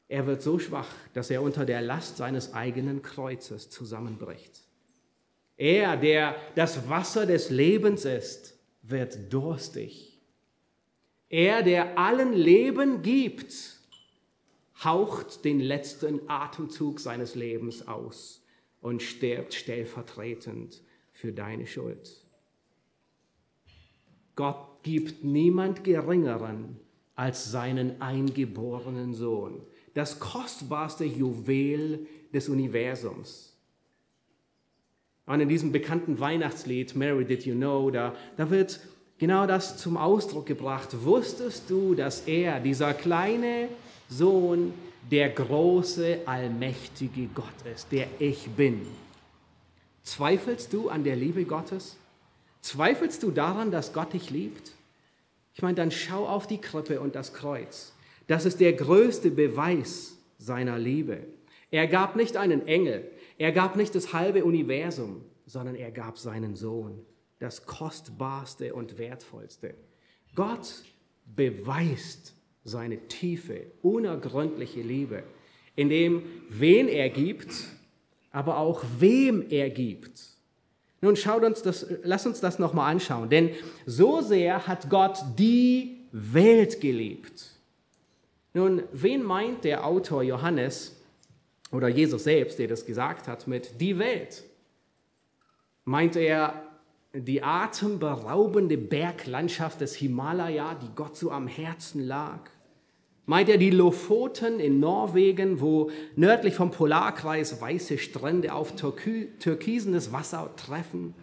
Er 0.08 0.26
wird 0.26 0.42
so 0.42 0.58
schwach, 0.58 0.94
dass 1.14 1.30
er 1.30 1.42
unter 1.42 1.66
der 1.66 1.82
Last 1.82 2.18
seines 2.18 2.54
eigenen 2.54 3.02
Kreuzes 3.02 3.70
zusammenbricht. 3.70 4.62
Er, 5.58 5.98
der 5.98 6.36
das 6.56 6.88
Wasser 6.88 7.26
des 7.26 7.50
Lebens 7.50 8.06
ist, 8.06 8.58
wird 8.84 9.34
durstig. 9.34 10.22
Er, 11.30 11.62
der 11.62 11.98
allen 11.98 12.32
Leben 12.32 13.02
gibt, 13.02 13.54
haucht 14.84 15.44
den 15.44 15.60
letzten 15.60 16.30
Atemzug 16.30 17.00
seines 17.00 17.36
Lebens 17.36 17.88
aus 17.88 18.46
und 18.80 19.02
stirbt 19.02 19.54
stellvertretend 19.54 20.82
für 21.12 21.34
deine 21.34 21.68
Schuld. 21.68 22.24
Gott 24.36 24.84
gibt 24.84 25.24
niemand 25.24 25.84
Geringeren 25.84 26.80
als 27.16 27.52
seinen 27.52 28.00
eingeborenen 28.02 29.16
Sohn, 29.16 29.66
das 29.98 30.20
kostbarste 30.20 31.06
Juwel 31.06 32.06
des 32.32 32.50
Universums. 32.50 33.54
Und 35.26 35.42
in 35.42 35.50
diesem 35.50 35.72
bekannten 35.72 36.20
Weihnachtslied, 36.20 36.96
Mary 36.96 37.26
Did 37.26 37.46
You 37.48 37.56
Know, 37.56 37.90
da, 37.90 38.14
da 38.38 38.50
wird 38.52 38.80
genau 39.18 39.48
das 39.48 39.78
zum 39.78 39.98
Ausdruck 39.98 40.46
gebracht. 40.46 40.90
Wusstest 41.04 41.70
du, 41.70 41.96
dass 41.96 42.28
er, 42.28 42.60
dieser 42.60 42.94
kleine 42.94 43.70
Sohn, 44.08 44.72
der 45.10 45.30
große, 45.30 46.20
allmächtige 46.26 47.28
Gott 47.34 47.66
ist, 47.74 47.92
der 47.92 48.08
ich 48.20 48.48
bin? 48.52 48.86
Zweifelst 50.04 50.72
du 50.74 50.90
an 50.90 51.04
der 51.04 51.16
Liebe 51.16 51.44
Gottes? 51.44 51.98
Zweifelst 52.62 53.24
du 53.24 53.32
daran, 53.32 53.72
dass 53.72 53.94
Gott 53.94 54.14
dich 54.14 54.30
liebt? 54.30 54.74
Ich 55.56 55.64
meine, 55.64 55.76
dann 55.76 55.90
schau 55.90 56.28
auf 56.28 56.46
die 56.46 56.60
Krippe 56.60 57.02
und 57.02 57.16
das 57.16 57.34
Kreuz. 57.34 57.94
Das 58.28 58.46
ist 58.46 58.60
der 58.60 58.74
größte 58.74 59.32
Beweis 59.32 60.18
seiner 60.38 60.78
Liebe. 60.78 61.26
Er 61.72 61.88
gab 61.88 62.16
nicht 62.16 62.38
einen 62.38 62.68
Engel, 62.68 63.10
er 63.38 63.52
gab 63.52 63.76
nicht 63.76 63.96
das 63.96 64.14
halbe 64.14 64.44
Universum, 64.44 65.24
sondern 65.46 65.76
er 65.76 65.92
gab 65.92 66.18
seinen 66.18 66.56
Sohn, 66.56 67.06
das 67.40 67.66
kostbarste 67.66 68.74
und 68.74 68.98
wertvollste. 68.98 69.74
Gott 70.36 70.84
beweist 71.36 72.34
seine 72.64 73.08
tiefe, 73.08 73.68
unergründliche 73.82 74.82
Liebe, 74.82 75.24
indem 75.76 76.24
wen 76.50 76.88
er 76.88 77.10
gibt, 77.10 77.54
aber 78.32 78.58
auch 78.58 78.84
wem 79.00 79.46
er 79.50 79.70
gibt. 79.70 80.22
Nun 81.02 81.16
schaut 81.16 81.44
uns 81.44 81.62
das, 81.62 81.86
lass 82.04 82.26
uns 82.26 82.40
das 82.40 82.60
nochmal 82.60 82.92
anschauen, 82.92 83.30
denn 83.30 83.52
so 83.86 84.22
sehr 84.22 84.68
hat 84.68 84.90
Gott 84.90 85.18
die 85.38 86.08
Welt 86.12 86.82
geliebt. 86.82 87.57
Nun, 88.54 88.84
wen 88.92 89.24
meint 89.24 89.64
der 89.64 89.86
Autor 89.86 90.24
Johannes, 90.24 90.98
oder 91.72 91.88
Jesus 91.88 92.24
selbst, 92.24 92.60
der 92.60 92.68
das 92.68 92.86
gesagt 92.86 93.28
hat, 93.28 93.48
mit 93.48 93.82
die 93.82 94.00
Welt. 94.00 94.44
Meint 95.84 96.16
er 96.16 96.64
die 97.14 97.44
atemberaubende 97.44 98.78
Berglandschaft 98.78 99.82
des 99.82 99.96
Himalaya, 99.96 100.76
die 100.76 100.90
Gott 100.96 101.18
so 101.18 101.32
am 101.32 101.48
Herzen 101.48 102.06
lag? 102.06 102.50
Meint 103.26 103.50
er 103.50 103.58
die 103.58 103.72
Lofoten 103.72 104.62
in 104.62 104.80
Norwegen, 104.80 105.60
wo 105.60 105.92
nördlich 106.16 106.56
vom 106.56 106.72
Polarkreis 106.72 107.60
weiße 107.60 107.98
Strände 107.98 108.54
auf 108.54 108.74
türkisenes 108.76 110.14
Wasser 110.14 110.50
treffen? 110.56 111.14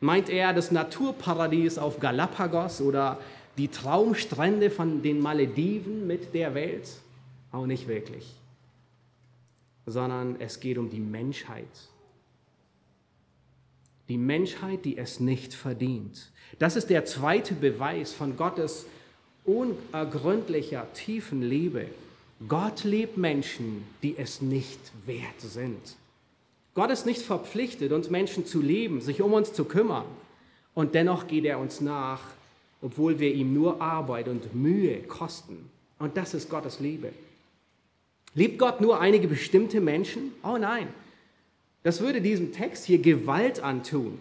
Meint 0.00 0.28
er 0.28 0.52
das 0.52 0.70
Naturparadies 0.70 1.78
auf 1.78 2.00
Galapagos 2.00 2.82
oder 2.82 3.18
die 3.56 3.68
Traumstrände 3.68 4.70
von 4.70 5.02
den 5.02 5.20
Malediven 5.20 6.06
mit 6.06 6.34
der 6.34 6.54
Welt? 6.54 6.88
Auch 7.52 7.66
nicht 7.66 7.88
wirklich 7.88 8.34
sondern 9.86 10.36
es 10.40 10.60
geht 10.60 10.78
um 10.78 10.90
die 10.90 11.00
Menschheit. 11.00 11.64
Die 14.08 14.18
Menschheit, 14.18 14.84
die 14.84 14.98
es 14.98 15.20
nicht 15.20 15.54
verdient. 15.54 16.30
Das 16.58 16.76
ist 16.76 16.90
der 16.90 17.04
zweite 17.04 17.54
Beweis 17.54 18.12
von 18.12 18.36
Gottes 18.36 18.86
unergründlicher, 19.44 20.86
tiefen 20.94 21.42
Liebe. 21.42 21.86
Gott 22.48 22.84
liebt 22.84 23.16
Menschen, 23.16 23.84
die 24.02 24.16
es 24.16 24.42
nicht 24.42 24.78
wert 25.06 25.40
sind. 25.40 25.96
Gott 26.74 26.90
ist 26.90 27.06
nicht 27.06 27.22
verpflichtet, 27.22 27.92
uns 27.92 28.10
Menschen 28.10 28.46
zu 28.46 28.60
lieben, 28.60 29.00
sich 29.00 29.22
um 29.22 29.32
uns 29.32 29.52
zu 29.52 29.64
kümmern. 29.64 30.06
Und 30.74 30.94
dennoch 30.94 31.26
geht 31.28 31.44
er 31.44 31.58
uns 31.58 31.80
nach, 31.80 32.20
obwohl 32.82 33.18
wir 33.18 33.32
ihm 33.32 33.54
nur 33.54 33.80
Arbeit 33.80 34.28
und 34.28 34.54
Mühe 34.54 35.02
kosten. 35.02 35.70
Und 35.98 36.16
das 36.16 36.34
ist 36.34 36.50
Gottes 36.50 36.80
Liebe. 36.80 37.12
Liebt 38.34 38.58
Gott 38.58 38.80
nur 38.80 39.00
einige 39.00 39.28
bestimmte 39.28 39.80
Menschen? 39.80 40.32
Oh 40.42 40.58
nein. 40.58 40.88
Das 41.82 42.00
würde 42.00 42.20
diesem 42.20 42.52
Text 42.52 42.84
hier 42.86 42.98
Gewalt 42.98 43.62
antun. 43.62 44.18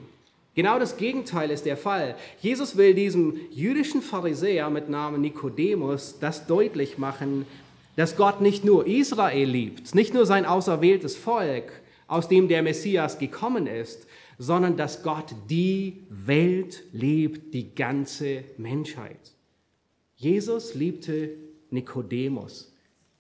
Genau 0.55 0.77
das 0.77 0.97
Gegenteil 0.97 1.49
ist 1.49 1.65
der 1.65 1.77
Fall. 1.77 2.15
Jesus 2.39 2.77
will 2.77 2.93
diesem 2.93 3.39
jüdischen 3.51 4.01
Pharisäer 4.01 4.69
mit 4.69 4.87
Namen 4.87 5.21
Nikodemus 5.21 6.17
das 6.19 6.45
deutlich 6.45 6.99
machen, 6.99 7.47
dass 7.95 8.17
Gott 8.17 8.41
nicht 8.41 8.63
nur 8.63 8.85
Israel 8.85 9.49
liebt, 9.49 9.95
nicht 9.95 10.13
nur 10.13 10.25
sein 10.25 10.45
auserwähltes 10.45 11.15
Volk, 11.15 11.71
aus 12.07 12.27
dem 12.27 12.47
der 12.47 12.61
Messias 12.61 13.17
gekommen 13.17 13.65
ist, 13.65 14.05
sondern 14.37 14.77
dass 14.77 15.03
Gott 15.03 15.35
die 15.49 16.03
Welt 16.09 16.83
liebt, 16.91 17.53
die 17.53 17.73
ganze 17.75 18.43
Menschheit. 18.57 19.33
Jesus 20.15 20.73
liebte 20.73 21.31
Nikodemus. 21.69 22.73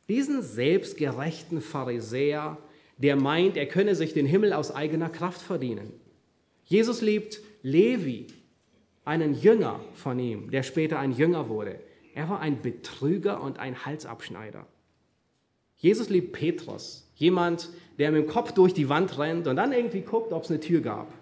Diesen 0.09 0.41
selbstgerechten 0.41 1.61
Pharisäer, 1.61 2.57
der 2.97 3.15
meint, 3.15 3.57
er 3.57 3.67
könne 3.67 3.95
sich 3.95 4.13
den 4.13 4.25
Himmel 4.25 4.53
aus 4.53 4.71
eigener 4.71 5.09
Kraft 5.09 5.41
verdienen. 5.41 5.93
Jesus 6.65 7.01
liebt 7.01 7.41
Levi, 7.61 8.27
einen 9.05 9.33
Jünger 9.33 9.79
von 9.95 10.19
ihm, 10.19 10.49
der 10.51 10.63
später 10.63 10.99
ein 10.99 11.11
Jünger 11.11 11.49
wurde. 11.49 11.79
Er 12.13 12.29
war 12.29 12.39
ein 12.39 12.61
Betrüger 12.61 13.41
und 13.41 13.59
ein 13.59 13.85
Halsabschneider. 13.85 14.67
Jesus 15.83 16.07
liebt 16.09 16.31
Petrus, 16.31 17.05
jemand, 17.17 17.67
der 17.99 18.09
mit 18.09 18.23
dem 18.23 18.29
Kopf 18.29 18.53
durch 18.53 18.73
die 18.73 18.87
Wand 18.87 19.19
rennt 19.19 19.47
und 19.47 19.57
dann 19.57 19.73
irgendwie 19.73 19.99
guckt, 19.99 20.31
ob 20.31 20.45
es 20.45 20.49
eine 20.49 20.61
Tür 20.61 20.79
gab. 20.79 21.13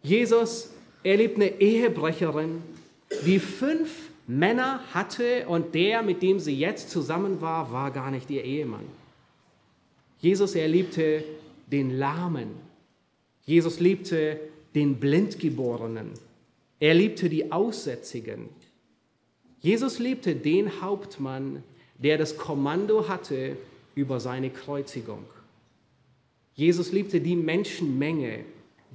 Jesus, 0.00 0.70
er 1.02 1.16
liebt 1.16 1.34
eine 1.34 1.60
Ehebrecherin, 1.60 2.62
die 3.26 3.40
fünf 3.40 4.10
Männer 4.28 4.84
hatte 4.94 5.48
und 5.48 5.74
der, 5.74 6.02
mit 6.02 6.22
dem 6.22 6.38
sie 6.38 6.56
jetzt 6.56 6.88
zusammen 6.88 7.40
war, 7.40 7.72
war 7.72 7.90
gar 7.90 8.12
nicht 8.12 8.30
ihr 8.30 8.44
Ehemann. 8.44 8.86
Jesus, 10.20 10.54
er 10.54 10.68
liebte 10.68 11.24
den 11.66 11.98
Lahmen. 11.98 12.50
Jesus 13.44 13.80
liebte 13.80 14.38
den 14.76 15.00
Blindgeborenen. 15.00 16.12
Er 16.78 16.94
liebte 16.94 17.28
die 17.28 17.50
Aussätzigen. 17.50 18.50
Jesus 19.58 19.98
liebte 19.98 20.36
den 20.36 20.80
Hauptmann, 20.80 21.64
der 22.00 22.18
das 22.18 22.36
Kommando 22.36 23.08
hatte 23.08 23.56
über 23.94 24.18
seine 24.20 24.50
Kreuzigung. 24.50 25.24
Jesus 26.54 26.92
liebte 26.92 27.20
die 27.20 27.36
Menschenmenge, 27.36 28.44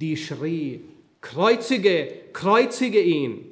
die 0.00 0.16
schrie, 0.16 0.82
kreuzige, 1.20 2.08
kreuzige 2.32 3.00
ihn 3.00 3.46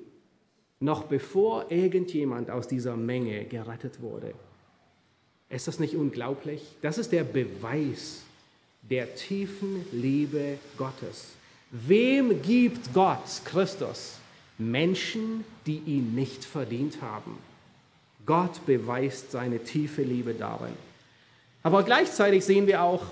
noch 0.80 1.04
bevor 1.04 1.70
irgendjemand 1.70 2.50
aus 2.50 2.68
dieser 2.68 2.96
Menge 2.96 3.44
gerettet 3.46 4.02
wurde. 4.02 4.34
Ist 5.48 5.68
das 5.68 5.78
nicht 5.78 5.96
unglaublich? 5.96 6.62
Das 6.82 6.98
ist 6.98 7.12
der 7.12 7.24
Beweis 7.24 8.22
der 8.82 9.14
tiefen 9.14 9.86
Liebe 9.92 10.58
Gottes. 10.76 11.28
Wem 11.70 12.42
gibt 12.42 12.92
Gott, 12.92 13.42
Christus, 13.44 14.18
Menschen, 14.58 15.44
die 15.66 15.78
ihn 15.78 16.14
nicht 16.14 16.44
verdient 16.44 17.00
haben? 17.00 17.38
Gott 18.26 18.64
beweist 18.66 19.32
seine 19.32 19.60
tiefe 19.60 20.02
Liebe 20.02 20.34
darin. 20.34 20.72
Aber 21.62 21.82
gleichzeitig 21.82 22.44
sehen 22.44 22.66
wir 22.66 22.82
auch, 22.82 23.02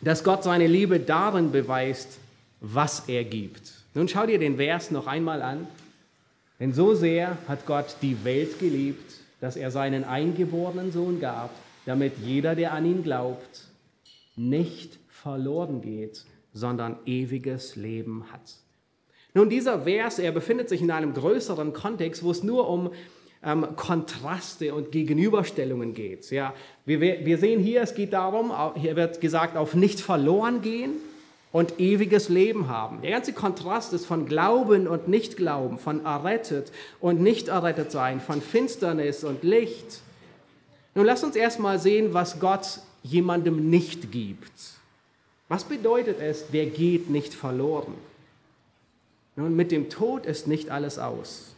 dass 0.00 0.24
Gott 0.24 0.44
seine 0.44 0.66
Liebe 0.66 1.00
darin 1.00 1.52
beweist, 1.52 2.18
was 2.60 3.08
er 3.08 3.24
gibt. 3.24 3.72
Nun 3.94 4.08
schau 4.08 4.26
dir 4.26 4.38
den 4.38 4.56
Vers 4.56 4.90
noch 4.90 5.06
einmal 5.06 5.42
an. 5.42 5.66
Denn 6.60 6.72
so 6.72 6.94
sehr 6.94 7.36
hat 7.48 7.66
Gott 7.66 7.96
die 8.02 8.24
Welt 8.24 8.58
geliebt, 8.58 9.14
dass 9.40 9.56
er 9.56 9.70
seinen 9.70 10.04
eingeborenen 10.04 10.92
Sohn 10.92 11.20
gab, 11.20 11.50
damit 11.84 12.14
jeder, 12.18 12.54
der 12.54 12.72
an 12.72 12.86
ihn 12.86 13.02
glaubt, 13.02 13.68
nicht 14.36 14.98
verloren 15.08 15.82
geht, 15.82 16.24
sondern 16.52 16.96
ewiges 17.06 17.76
Leben 17.76 18.24
hat. 18.32 18.54
Nun, 19.34 19.50
dieser 19.50 19.82
Vers, 19.82 20.18
er 20.18 20.30
befindet 20.30 20.68
sich 20.68 20.80
in 20.80 20.90
einem 20.92 21.12
größeren 21.12 21.72
Kontext, 21.72 22.22
wo 22.22 22.30
es 22.30 22.44
nur 22.44 22.68
um 22.68 22.90
ähm, 23.44 23.76
Kontraste 23.76 24.74
und 24.74 24.92
Gegenüberstellungen 24.92 25.94
geht. 25.94 26.30
Ja, 26.30 26.54
wir, 26.84 27.00
wir 27.00 27.38
sehen 27.38 27.60
hier, 27.60 27.82
es 27.82 27.94
geht 27.94 28.12
darum, 28.12 28.52
hier 28.76 28.96
wird 28.96 29.20
gesagt, 29.20 29.56
auf 29.56 29.74
nicht 29.74 30.00
verloren 30.00 30.62
gehen 30.62 30.92
und 31.52 31.78
ewiges 31.78 32.28
Leben 32.28 32.68
haben. 32.68 33.02
Der 33.02 33.12
ganze 33.12 33.32
Kontrast 33.32 33.92
ist 33.92 34.06
von 34.06 34.26
Glauben 34.26 34.88
und 34.88 35.08
Nichtglauben, 35.08 35.78
von 35.78 36.04
errettet 36.04 36.72
und 37.00 37.20
nicht 37.20 37.48
errettet 37.48 37.92
sein, 37.92 38.20
von 38.20 38.42
Finsternis 38.42 39.22
und 39.24 39.44
Licht. 39.44 40.00
Nun 40.94 41.06
lass 41.06 41.22
uns 41.22 41.36
erstmal 41.36 41.78
sehen, 41.78 42.14
was 42.14 42.40
Gott 42.40 42.80
jemandem 43.02 43.70
nicht 43.70 44.10
gibt. 44.10 44.52
Was 45.48 45.64
bedeutet 45.64 46.20
es, 46.20 46.48
der 46.50 46.66
geht 46.66 47.10
nicht 47.10 47.34
verloren? 47.34 47.94
Nun, 49.36 49.54
mit 49.54 49.70
dem 49.72 49.90
Tod 49.90 50.26
ist 50.26 50.46
nicht 50.46 50.70
alles 50.70 50.98
aus. 50.98 51.53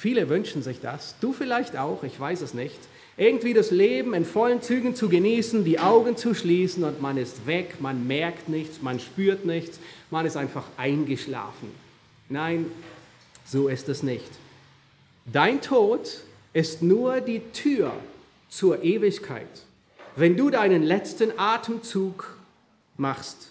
Viele 0.00 0.28
wünschen 0.28 0.62
sich 0.62 0.80
das, 0.80 1.16
du 1.20 1.32
vielleicht 1.32 1.76
auch, 1.76 2.04
ich 2.04 2.18
weiß 2.18 2.40
es 2.42 2.54
nicht 2.54 2.78
irgendwie 3.16 3.52
das 3.52 3.72
Leben 3.72 4.14
in 4.14 4.24
vollen 4.24 4.62
Zügen 4.62 4.94
zu 4.94 5.08
genießen, 5.08 5.64
die 5.64 5.80
Augen 5.80 6.16
zu 6.16 6.34
schließen 6.34 6.84
und 6.84 7.02
man 7.02 7.16
ist 7.16 7.46
weg, 7.46 7.80
man 7.80 8.06
merkt 8.06 8.48
nichts, 8.48 8.80
man 8.80 9.00
spürt 9.00 9.44
nichts, 9.44 9.80
man 10.10 10.24
ist 10.24 10.36
einfach 10.36 10.64
eingeschlafen. 10.76 11.72
Nein, 12.28 12.66
so 13.44 13.66
ist 13.66 13.88
es 13.88 14.04
nicht. 14.04 14.30
Dein 15.26 15.60
Tod 15.60 16.22
ist 16.52 16.80
nur 16.80 17.20
die 17.20 17.40
Tür 17.52 17.92
zur 18.48 18.84
Ewigkeit. 18.84 19.64
Wenn 20.14 20.36
du 20.36 20.48
deinen 20.48 20.84
letzten 20.84 21.36
Atemzug 21.36 22.38
machst, 22.96 23.50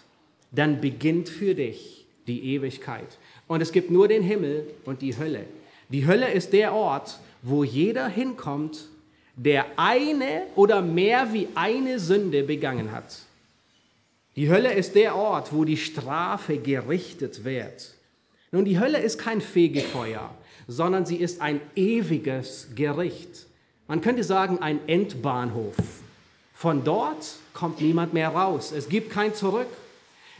dann 0.50 0.80
beginnt 0.80 1.28
für 1.28 1.54
dich 1.54 2.06
die 2.26 2.54
Ewigkeit. 2.54 3.18
Und 3.46 3.60
es 3.60 3.72
gibt 3.72 3.90
nur 3.90 4.08
den 4.08 4.22
Himmel 4.22 4.66
und 4.86 5.02
die 5.02 5.16
Hölle. 5.16 5.44
Die 5.90 6.06
Hölle 6.06 6.30
ist 6.30 6.52
der 6.52 6.74
Ort, 6.74 7.18
wo 7.42 7.64
jeder 7.64 8.08
hinkommt, 8.08 8.86
der 9.36 9.66
eine 9.76 10.42
oder 10.54 10.82
mehr 10.82 11.32
wie 11.32 11.48
eine 11.54 11.98
Sünde 11.98 12.42
begangen 12.42 12.92
hat. 12.92 13.20
Die 14.36 14.50
Hölle 14.50 14.72
ist 14.72 14.94
der 14.94 15.16
Ort, 15.16 15.52
wo 15.52 15.64
die 15.64 15.76
Strafe 15.76 16.58
gerichtet 16.58 17.44
wird. 17.44 17.94
Nun, 18.50 18.64
die 18.64 18.78
Hölle 18.78 18.98
ist 18.98 19.18
kein 19.18 19.40
Fegefeuer, 19.40 20.30
sondern 20.66 21.06
sie 21.06 21.16
ist 21.16 21.40
ein 21.40 21.60
ewiges 21.74 22.68
Gericht. 22.74 23.46
Man 23.86 24.00
könnte 24.00 24.24
sagen, 24.24 24.58
ein 24.60 24.80
Endbahnhof. 24.86 25.74
Von 26.54 26.84
dort 26.84 27.36
kommt 27.54 27.80
niemand 27.80 28.12
mehr 28.12 28.28
raus. 28.28 28.72
Es 28.72 28.88
gibt 28.88 29.10
kein 29.10 29.34
Zurück. 29.34 29.68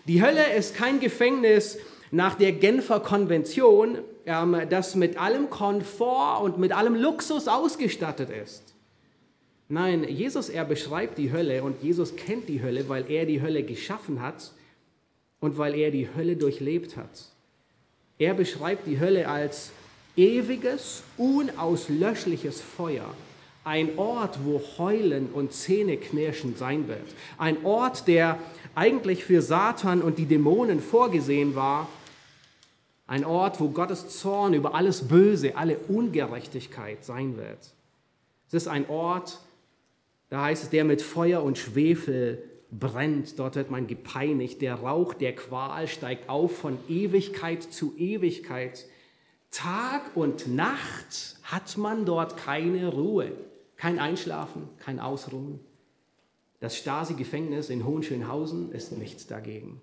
Die 0.06 0.22
Hölle 0.22 0.52
ist 0.54 0.74
kein 0.74 1.00
Gefängnis 1.00 1.78
nach 2.10 2.34
der 2.34 2.52
Genfer 2.52 3.00
Konvention, 3.00 3.98
das 4.28 4.94
mit 4.94 5.18
allem 5.18 5.50
Komfort 5.50 6.42
und 6.42 6.58
mit 6.58 6.72
allem 6.72 6.94
Luxus 6.94 7.48
ausgestattet 7.48 8.30
ist. 8.30 8.74
Nein, 9.68 10.04
Jesus, 10.04 10.48
er 10.48 10.64
beschreibt 10.64 11.18
die 11.18 11.32
Hölle 11.32 11.62
und 11.62 11.82
Jesus 11.82 12.16
kennt 12.16 12.48
die 12.48 12.62
Hölle, 12.62 12.88
weil 12.88 13.10
er 13.10 13.26
die 13.26 13.42
Hölle 13.42 13.62
geschaffen 13.62 14.22
hat 14.22 14.52
und 15.40 15.58
weil 15.58 15.74
er 15.74 15.90
die 15.90 16.08
Hölle 16.16 16.36
durchlebt 16.36 16.96
hat. 16.96 17.26
Er 18.18 18.34
beschreibt 18.34 18.86
die 18.86 18.98
Hölle 18.98 19.28
als 19.28 19.70
ewiges, 20.16 21.02
unauslöschliches 21.16 22.60
Feuer. 22.60 23.14
Ein 23.62 23.98
Ort, 23.98 24.38
wo 24.44 24.62
Heulen 24.78 25.28
und 25.32 25.52
Zähneknirschen 25.52 26.56
sein 26.56 26.88
wird. 26.88 27.14
Ein 27.36 27.64
Ort, 27.64 28.08
der 28.08 28.38
eigentlich 28.74 29.24
für 29.24 29.42
Satan 29.42 30.00
und 30.00 30.18
die 30.18 30.26
Dämonen 30.26 30.80
vorgesehen 30.80 31.54
war. 31.54 31.88
Ein 33.08 33.24
Ort, 33.24 33.58
wo 33.58 33.70
Gottes 33.70 34.20
Zorn 34.20 34.52
über 34.52 34.74
alles 34.74 35.08
Böse, 35.08 35.56
alle 35.56 35.78
Ungerechtigkeit 35.78 37.04
sein 37.04 37.38
wird. 37.38 37.72
Es 38.46 38.54
ist 38.54 38.68
ein 38.68 38.88
Ort, 38.90 39.40
da 40.28 40.42
heißt 40.42 40.64
es, 40.64 40.70
der 40.70 40.84
mit 40.84 41.00
Feuer 41.00 41.42
und 41.42 41.56
Schwefel 41.56 42.42
brennt, 42.70 43.38
dort 43.38 43.56
wird 43.56 43.70
man 43.70 43.86
gepeinigt. 43.86 44.60
Der 44.60 44.74
Rauch 44.74 45.14
der 45.14 45.34
Qual 45.34 45.88
steigt 45.88 46.28
auf 46.28 46.58
von 46.58 46.76
Ewigkeit 46.86 47.62
zu 47.62 47.96
Ewigkeit. 47.96 48.84
Tag 49.50 50.14
und 50.14 50.54
Nacht 50.54 51.38
hat 51.44 51.78
man 51.78 52.04
dort 52.04 52.36
keine 52.36 52.88
Ruhe, 52.88 53.32
kein 53.76 53.98
Einschlafen, 53.98 54.68
kein 54.80 55.00
Ausruhen. 55.00 55.60
Das 56.60 56.76
Stasi-Gefängnis 56.76 57.70
in 57.70 57.86
Hohenschönhausen 57.86 58.70
ist 58.72 58.92
nichts 58.92 59.26
dagegen. 59.26 59.80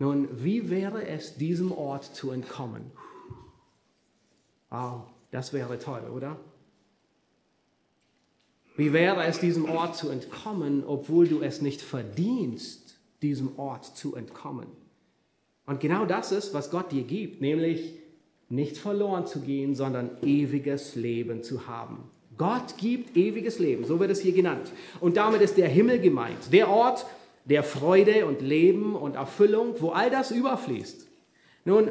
Nun, 0.00 0.28
wie 0.42 0.70
wäre 0.70 1.06
es, 1.06 1.36
diesem 1.36 1.70
Ort 1.72 2.04
zu 2.04 2.30
entkommen? 2.30 2.90
Wow, 4.70 5.02
das 5.30 5.52
wäre 5.52 5.78
toll, 5.78 6.10
oder? 6.14 6.38
Wie 8.76 8.94
wäre 8.94 9.24
es, 9.24 9.40
diesem 9.40 9.66
Ort 9.66 9.96
zu 9.96 10.08
entkommen, 10.08 10.84
obwohl 10.86 11.28
du 11.28 11.42
es 11.42 11.60
nicht 11.60 11.82
verdienst, 11.82 12.98
diesem 13.20 13.58
Ort 13.58 13.84
zu 13.84 14.16
entkommen? 14.16 14.68
Und 15.66 15.80
genau 15.80 16.06
das 16.06 16.32
ist, 16.32 16.54
was 16.54 16.70
Gott 16.70 16.90
dir 16.92 17.02
gibt, 17.02 17.42
nämlich 17.42 17.92
nicht 18.48 18.78
verloren 18.78 19.26
zu 19.26 19.40
gehen, 19.40 19.74
sondern 19.74 20.16
ewiges 20.22 20.96
Leben 20.96 21.42
zu 21.42 21.66
haben. 21.66 22.04
Gott 22.38 22.78
gibt 22.78 23.18
ewiges 23.18 23.58
Leben, 23.58 23.84
so 23.84 24.00
wird 24.00 24.10
es 24.10 24.22
hier 24.22 24.32
genannt. 24.32 24.72
Und 24.98 25.18
damit 25.18 25.42
ist 25.42 25.58
der 25.58 25.68
Himmel 25.68 26.00
gemeint, 26.00 26.50
der 26.54 26.70
Ort 26.70 27.04
der 27.44 27.62
Freude 27.62 28.26
und 28.26 28.42
Leben 28.42 28.94
und 28.94 29.16
Erfüllung, 29.16 29.74
wo 29.78 29.90
all 29.90 30.10
das 30.10 30.30
überfließt. 30.30 31.06
Nun, 31.64 31.90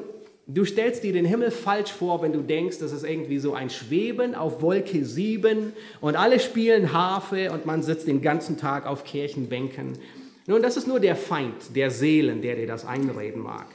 Du 0.52 0.66
stellst 0.66 1.04
dir 1.04 1.14
den 1.14 1.26
Himmel 1.26 1.52
falsch 1.52 1.92
vor, 1.92 2.24
wenn 2.24 2.34
du 2.34 2.42
denkst, 2.42 2.80
das 2.80 2.92
ist 2.92 3.04
irgendwie 3.04 3.38
so 3.38 3.54
ein 3.54 3.70
Schweben 3.70 4.34
auf 4.34 4.64
Wolke 4.64 5.06
7 5.06 5.74
und 6.02 6.16
alle 6.16 6.40
spielen 6.40 6.92
Harfe 6.92 7.52
und 7.52 7.68
man 7.68 7.84
sitzt 7.84 8.08
den 8.08 8.24
ganzen 8.24 8.58
Tag 8.58 8.88
auf 8.88 9.04
Kirchenbänken. 9.04 10.00
Nun, 10.48 10.64
das 10.64 10.76
ist 10.76 10.88
nur 10.88 11.00
der 11.00 11.16
Feind 11.16 11.76
der 11.76 11.92
Seelen, 11.92 12.42
der 12.42 12.56
dir 12.56 12.66
das 12.66 12.84
einreden 12.84 13.44
mag. 13.44 13.68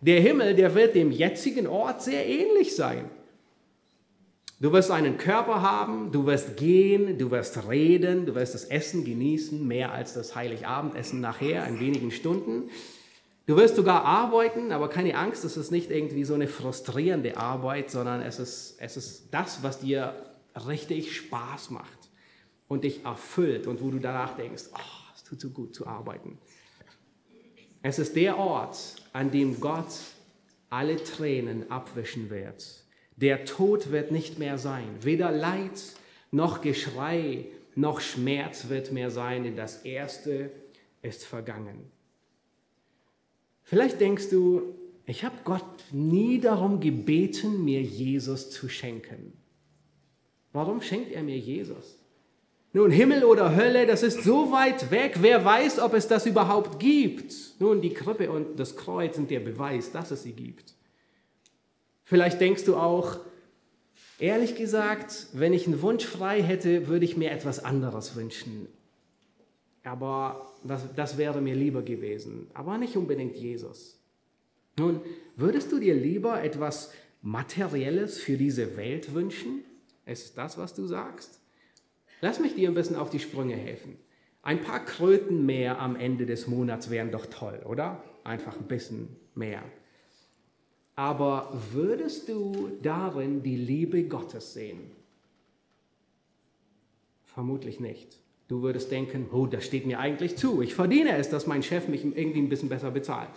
Der 0.00 0.18
Himmel, 0.18 0.54
der 0.54 0.74
wird 0.74 0.94
dem 0.94 1.12
jetzigen 1.12 1.66
Ort 1.66 2.02
sehr 2.02 2.26
ähnlich 2.26 2.74
sein. 2.74 3.04
Du 4.60 4.72
wirst 4.72 4.90
einen 4.90 5.18
Körper 5.18 5.62
haben, 5.62 6.12
du 6.12 6.26
wirst 6.26 6.56
gehen, 6.56 7.18
du 7.18 7.30
wirst 7.30 7.68
reden, 7.68 8.24
du 8.24 8.34
wirst 8.34 8.54
das 8.54 8.64
Essen 8.64 9.04
genießen, 9.04 9.66
mehr 9.66 9.92
als 9.92 10.14
das 10.14 10.36
Heiligabendessen 10.36 11.20
nachher 11.20 11.66
in 11.66 11.80
wenigen 11.80 12.10
Stunden. 12.12 12.70
Du 13.46 13.56
wirst 13.56 13.76
sogar 13.76 14.04
arbeiten, 14.04 14.72
aber 14.72 14.88
keine 14.88 15.16
Angst, 15.16 15.44
es 15.44 15.56
ist 15.56 15.70
nicht 15.70 15.90
irgendwie 15.90 16.24
so 16.24 16.34
eine 16.34 16.46
frustrierende 16.46 17.36
Arbeit, 17.36 17.90
sondern 17.90 18.22
es 18.22 18.38
ist, 18.38 18.76
es 18.78 18.96
ist 18.96 19.28
das, 19.32 19.62
was 19.62 19.80
dir 19.80 20.14
richtig 20.66 21.14
Spaß 21.14 21.70
macht 21.70 22.10
und 22.68 22.84
dich 22.84 23.04
erfüllt 23.04 23.66
und 23.66 23.82
wo 23.82 23.90
du 23.90 23.98
danach 23.98 24.36
denkst, 24.36 24.64
oh, 24.72 25.12
es 25.14 25.24
tut 25.24 25.40
so 25.40 25.50
gut 25.50 25.74
zu 25.74 25.86
arbeiten. 25.86 26.38
Es 27.82 27.98
ist 27.98 28.16
der 28.16 28.38
Ort, 28.38 28.78
an 29.12 29.30
dem 29.30 29.60
Gott 29.60 29.92
alle 30.70 30.96
Tränen 31.02 31.70
abwischen 31.70 32.30
wird. 32.30 32.83
Der 33.16 33.44
Tod 33.44 33.90
wird 33.92 34.10
nicht 34.10 34.38
mehr 34.38 34.58
sein. 34.58 34.88
Weder 35.02 35.30
Leid 35.30 35.80
noch 36.30 36.60
Geschrei 36.60 37.46
noch 37.76 38.00
Schmerz 38.00 38.68
wird 38.68 38.92
mehr 38.92 39.10
sein, 39.10 39.44
denn 39.44 39.56
das 39.56 39.84
Erste 39.84 40.50
ist 41.02 41.24
vergangen. 41.24 41.90
Vielleicht 43.62 44.00
denkst 44.00 44.30
du, 44.30 44.74
ich 45.06 45.24
habe 45.24 45.36
Gott 45.44 45.64
nie 45.92 46.40
darum 46.40 46.80
gebeten, 46.80 47.64
mir 47.64 47.82
Jesus 47.82 48.50
zu 48.50 48.68
schenken. 48.68 49.32
Warum 50.52 50.80
schenkt 50.80 51.12
er 51.12 51.22
mir 51.22 51.38
Jesus? 51.38 51.98
Nun, 52.72 52.90
Himmel 52.90 53.24
oder 53.24 53.54
Hölle, 53.54 53.86
das 53.86 54.02
ist 54.02 54.24
so 54.24 54.50
weit 54.50 54.90
weg, 54.90 55.18
wer 55.20 55.44
weiß, 55.44 55.78
ob 55.78 55.94
es 55.94 56.08
das 56.08 56.26
überhaupt 56.26 56.80
gibt. 56.80 57.32
Nun, 57.60 57.80
die 57.80 57.94
Krippe 57.94 58.30
und 58.30 58.58
das 58.58 58.76
Kreuz 58.76 59.16
sind 59.16 59.30
der 59.30 59.40
Beweis, 59.40 59.92
dass 59.92 60.10
es 60.10 60.24
sie 60.24 60.32
gibt. 60.32 60.74
Vielleicht 62.14 62.40
denkst 62.40 62.64
du 62.64 62.76
auch, 62.76 63.18
ehrlich 64.18 64.54
gesagt, 64.54 65.26
wenn 65.32 65.52
ich 65.52 65.66
einen 65.66 65.82
Wunsch 65.82 66.06
frei 66.06 66.42
hätte, 66.42 66.88
würde 66.88 67.04
ich 67.04 67.16
mir 67.16 67.30
etwas 67.30 67.64
anderes 67.64 68.16
wünschen 68.16 68.68
aber 69.84 70.54
das, 70.64 70.94
das 70.96 71.18
wäre 71.18 71.40
mir 71.40 71.54
lieber 71.54 71.82
gewesen, 71.82 72.48
aber 72.54 72.78
nicht 72.78 72.96
unbedingt 72.96 73.36
Jesus. 73.36 74.00
Nun, 74.76 75.00
würdest 75.36 75.70
du 75.70 75.78
dir 75.78 75.94
lieber 75.94 76.42
etwas 76.42 76.92
Materielles 77.22 78.18
für 78.18 78.36
diese 78.36 78.76
Welt 78.76 79.14
wünschen? 79.14 79.62
Ist 80.06 80.36
das, 80.36 80.58
was 80.58 80.74
du 80.74 80.86
sagst? 80.86 81.40
Lass 82.20 82.40
mich 82.40 82.54
dir 82.54 82.68
ein 82.68 82.74
bisschen 82.74 82.96
auf 82.96 83.10
die 83.10 83.20
Sprünge 83.20 83.54
helfen. 83.54 83.96
Ein 84.42 84.62
paar 84.62 84.84
Kröten 84.84 85.46
mehr 85.46 85.78
am 85.80 85.96
Ende 85.96 86.26
des 86.26 86.46
Monats 86.46 86.90
wären 86.90 87.10
doch 87.10 87.26
toll, 87.26 87.62
oder? 87.64 88.02
Einfach 88.24 88.56
ein 88.56 88.66
bisschen 88.66 89.16
mehr. 89.34 89.62
Aber 90.96 91.52
würdest 91.72 92.28
du 92.28 92.70
darin 92.82 93.42
die 93.42 93.56
Liebe 93.56 94.04
Gottes 94.04 94.54
sehen? 94.54 94.80
Vermutlich 97.24 97.80
nicht. 97.80 98.18
Du 98.46 98.62
würdest 98.62 98.90
denken, 98.90 99.28
oh, 99.32 99.46
das 99.46 99.64
steht 99.64 99.86
mir 99.86 99.98
eigentlich 99.98 100.36
zu. 100.36 100.62
Ich 100.62 100.74
verdiene 100.74 101.16
es, 101.16 101.30
dass 101.30 101.46
mein 101.46 101.62
Chef 101.62 101.88
mich 101.88 102.04
irgendwie 102.04 102.40
ein 102.40 102.48
bisschen 102.48 102.68
besser 102.68 102.90
bezahlt. 102.90 103.30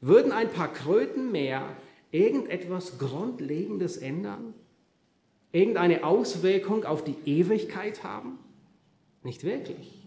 Würden 0.00 0.32
ein 0.32 0.50
paar 0.50 0.72
Kröten 0.72 1.32
mehr 1.32 1.76
irgendetwas 2.10 2.98
Grundlegendes 2.98 3.96
ändern? 3.96 4.54
Irgendeine 5.52 6.04
Auswirkung 6.04 6.84
auf 6.84 7.04
die 7.04 7.16
Ewigkeit 7.26 8.04
haben? 8.04 8.38
Nicht 9.22 9.44
wirklich. 9.44 10.02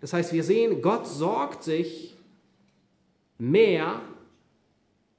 Das 0.00 0.12
heißt, 0.12 0.32
wir 0.32 0.42
sehen, 0.42 0.82
Gott 0.82 1.06
sorgt 1.06 1.62
sich 1.62 2.16
mehr 3.38 4.00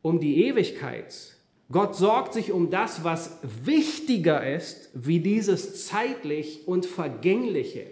um 0.04 0.20
die 0.20 0.46
Ewigkeit. 0.46 1.36
Gott 1.72 1.96
sorgt 1.96 2.34
sich 2.34 2.52
um 2.52 2.70
das, 2.70 3.04
was 3.04 3.40
wichtiger 3.64 4.48
ist, 4.56 4.92
wie 4.94 5.20
dieses 5.20 5.88
zeitlich 5.88 6.68
und 6.68 6.86
vergängliche. 6.86 7.88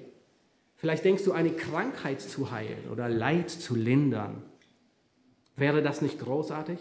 Vielleicht 0.75 1.05
denkst 1.05 1.23
du, 1.23 1.31
eine 1.31 1.51
Krankheit 1.51 2.21
zu 2.21 2.51
heilen 2.51 2.89
oder 2.91 3.09
Leid 3.09 3.49
zu 3.49 3.73
lindern. 3.73 4.43
Wäre 5.55 5.81
das 5.81 6.03
nicht 6.03 6.19
großartig? 6.19 6.79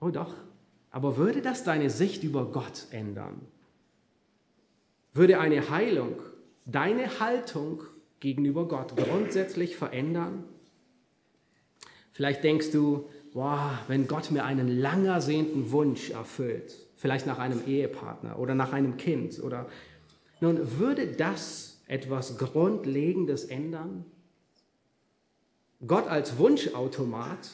Oh 0.00 0.10
doch. 0.10 0.34
Aber 0.90 1.16
würde 1.16 1.42
das 1.42 1.62
deine 1.62 1.90
Sicht 1.90 2.24
über 2.24 2.50
Gott 2.50 2.86
ändern? 2.90 3.40
Würde 5.12 5.38
eine 5.38 5.70
Heilung 5.70 6.16
deine 6.64 7.20
Haltung 7.20 7.84
gegenüber 8.20 8.66
Gott 8.66 8.96
grundsätzlich 8.96 9.76
verändern? 9.76 10.44
Vielleicht 12.12 12.44
denkst 12.44 12.70
du, 12.72 13.08
wow, 13.36 13.70
wenn 13.86 14.08
Gott 14.08 14.30
mir 14.30 14.44
einen 14.44 14.80
lang 14.80 15.04
ersehnten 15.04 15.70
Wunsch 15.70 16.08
erfüllt, 16.08 16.74
vielleicht 16.96 17.26
nach 17.26 17.38
einem 17.38 17.60
Ehepartner 17.66 18.38
oder 18.38 18.54
nach 18.54 18.72
einem 18.72 18.96
Kind 18.96 19.42
oder 19.42 19.66
nun 20.40 20.78
würde 20.78 21.06
das 21.06 21.82
etwas 21.86 22.38
Grundlegendes 22.38 23.44
ändern? 23.44 24.06
Gott 25.86 26.08
als 26.08 26.38
Wunschautomat, 26.38 27.50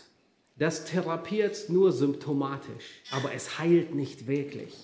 das 0.57 0.85
therapiert 0.85 1.69
nur 1.69 1.91
symptomatisch, 1.91 3.03
aber 3.11 3.35
es 3.35 3.59
heilt 3.59 3.93
nicht 3.93 4.29
wirklich. 4.29 4.77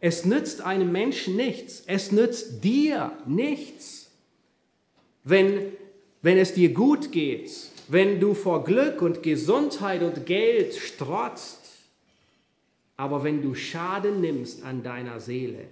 Es 0.00 0.24
nützt 0.24 0.62
einem 0.62 0.90
Menschen 0.90 1.36
nichts, 1.36 1.84
es 1.86 2.10
nützt 2.10 2.64
dir 2.64 3.12
nichts, 3.24 4.10
wenn, 5.22 5.72
wenn 6.22 6.38
es 6.38 6.54
dir 6.54 6.74
gut 6.74 7.12
geht, 7.12 7.52
wenn 7.88 8.20
du 8.20 8.34
vor 8.34 8.64
Glück 8.64 9.02
und 9.02 9.22
Gesundheit 9.22 10.02
und 10.02 10.26
Geld 10.26 10.74
strotzt, 10.74 11.60
aber 12.96 13.24
wenn 13.24 13.42
du 13.42 13.54
Schaden 13.54 14.20
nimmst 14.20 14.64
an 14.64 14.82
deiner 14.82 15.20
Seele. 15.20 15.64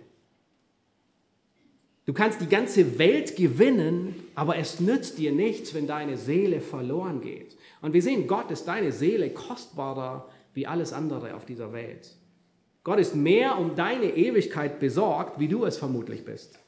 Du 2.07 2.13
kannst 2.13 2.41
die 2.41 2.49
ganze 2.49 2.99
Welt 2.99 3.35
gewinnen, 3.37 4.15
aber 4.37 4.57
es 4.57 4.79
nützt 4.79 5.19
dir 5.19 5.33
nichts, 5.33 5.75
wenn 5.75 5.89
deine 5.89 6.17
Seele 6.17 6.61
verloren 6.61 7.21
geht. 7.21 7.57
Und 7.83 7.93
wir 7.93 8.03
sehen, 8.03 8.29
Gott 8.29 8.51
ist 8.53 8.67
deine 8.67 8.93
Seele 8.93 9.31
kostbarer 9.31 10.29
wie 10.55 10.67
alles 10.67 10.93
andere 10.93 11.35
auf 11.35 11.45
dieser 11.45 11.73
Welt. 11.73 12.17
Gott 12.85 13.01
ist 13.01 13.17
mehr 13.17 13.59
um 13.59 13.75
deine 13.75 14.17
Ewigkeit 14.17 14.79
besorgt, 14.79 15.41
wie 15.41 15.49
du 15.49 15.65
es 15.65 15.77
vermutlich 15.77 16.25
bist. 16.25 16.61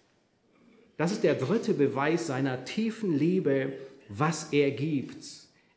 Das 0.96 1.12
ist 1.12 1.22
der 1.22 1.36
dritte 1.36 1.74
Beweis 1.74 2.26
seiner 2.26 2.64
tiefen 2.64 3.16
Liebe, 3.16 3.74
was 4.08 4.52
er 4.52 4.70
gibt. 4.70 5.24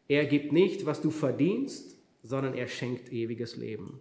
Er 0.08 0.26
gibt 0.26 0.52
nicht, 0.52 0.86
was 0.86 1.02
du 1.02 1.10
verdienst, 1.10 1.96
sondern 2.24 2.54
er 2.54 2.68
schenkt 2.68 3.12
ewiges 3.12 3.58
Leben. 3.58 4.00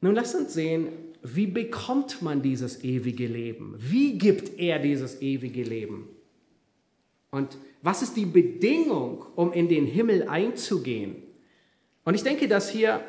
Nun 0.00 0.14
lass 0.14 0.34
uns 0.34 0.54
sehen, 0.54 0.88
wie 1.22 1.46
bekommt 1.46 2.22
man 2.22 2.42
dieses 2.42 2.84
ewige 2.84 3.26
Leben? 3.26 3.74
Wie 3.78 4.16
gibt 4.16 4.58
er 4.58 4.78
dieses 4.78 5.20
ewige 5.20 5.62
Leben? 5.62 6.08
Und 7.30 7.58
was 7.82 8.02
ist 8.02 8.16
die 8.16 8.24
Bedingung, 8.24 9.24
um 9.34 9.52
in 9.52 9.68
den 9.68 9.86
Himmel 9.86 10.28
einzugehen? 10.28 11.16
Und 12.04 12.14
ich 12.14 12.22
denke, 12.22 12.48
dass 12.48 12.70
hier 12.70 13.04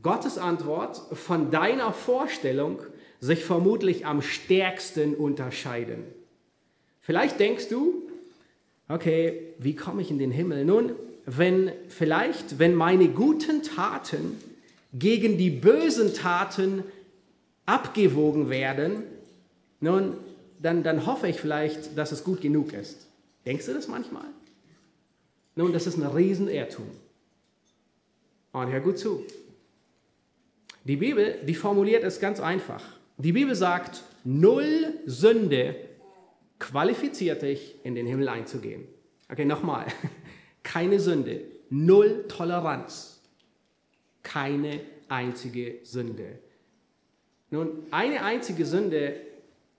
Gottes 0.00 0.38
Antwort 0.38 0.96
von 1.12 1.50
deiner 1.50 1.92
Vorstellung 1.92 2.80
sich 3.20 3.44
vermutlich 3.44 4.06
am 4.06 4.22
stärksten 4.22 5.14
unterscheiden. 5.14 6.04
Vielleicht 7.00 7.38
denkst 7.40 7.68
du, 7.68 8.08
okay, 8.92 9.54
wie 9.58 9.74
komme 9.74 10.02
ich 10.02 10.10
in 10.10 10.18
den 10.18 10.30
Himmel? 10.30 10.64
Nun, 10.64 10.92
wenn 11.24 11.72
vielleicht, 11.88 12.58
wenn 12.58 12.74
meine 12.74 13.08
guten 13.08 13.62
Taten 13.62 14.36
gegen 14.92 15.38
die 15.38 15.50
bösen 15.50 16.14
Taten 16.14 16.84
abgewogen 17.64 18.50
werden, 18.50 19.04
nun, 19.80 20.16
dann, 20.60 20.82
dann 20.82 21.06
hoffe 21.06 21.28
ich 21.28 21.40
vielleicht, 21.40 21.96
dass 21.96 22.12
es 22.12 22.22
gut 22.22 22.40
genug 22.40 22.72
ist. 22.72 23.06
Denkst 23.46 23.66
du 23.66 23.74
das 23.74 23.88
manchmal? 23.88 24.26
Nun, 25.56 25.72
das 25.72 25.86
ist 25.86 25.96
ein 25.96 26.06
Riesenirrtum. 26.06 26.86
Und 28.52 28.70
hör 28.70 28.80
gut 28.80 28.98
zu. 28.98 29.24
Die 30.84 30.96
Bibel, 30.96 31.38
die 31.46 31.54
formuliert 31.54 32.04
es 32.04 32.20
ganz 32.20 32.40
einfach. 32.40 32.84
Die 33.16 33.32
Bibel 33.32 33.54
sagt, 33.54 34.02
null 34.24 34.94
Sünde 35.06 35.76
qualifiziert 36.62 37.42
dich, 37.42 37.74
in 37.82 37.96
den 37.96 38.06
Himmel 38.06 38.28
einzugehen. 38.28 38.84
Okay, 39.28 39.44
nochmal. 39.44 39.86
Keine 40.62 41.00
Sünde, 41.00 41.40
null 41.70 42.26
Toleranz, 42.28 43.20
keine 44.22 44.80
einzige 45.08 45.80
Sünde. 45.82 46.38
Nun, 47.50 47.82
eine 47.90 48.22
einzige 48.22 48.64
Sünde 48.64 49.16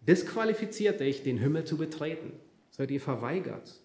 disqualifiziert 0.01 0.99
dich, 0.99 1.23
den 1.23 1.37
Himmel 1.37 1.63
zu 1.63 1.77
betreten. 1.77 2.33
Das 2.69 2.79
wird 2.79 2.89
dir 2.89 2.99
verweigert. 2.99 3.79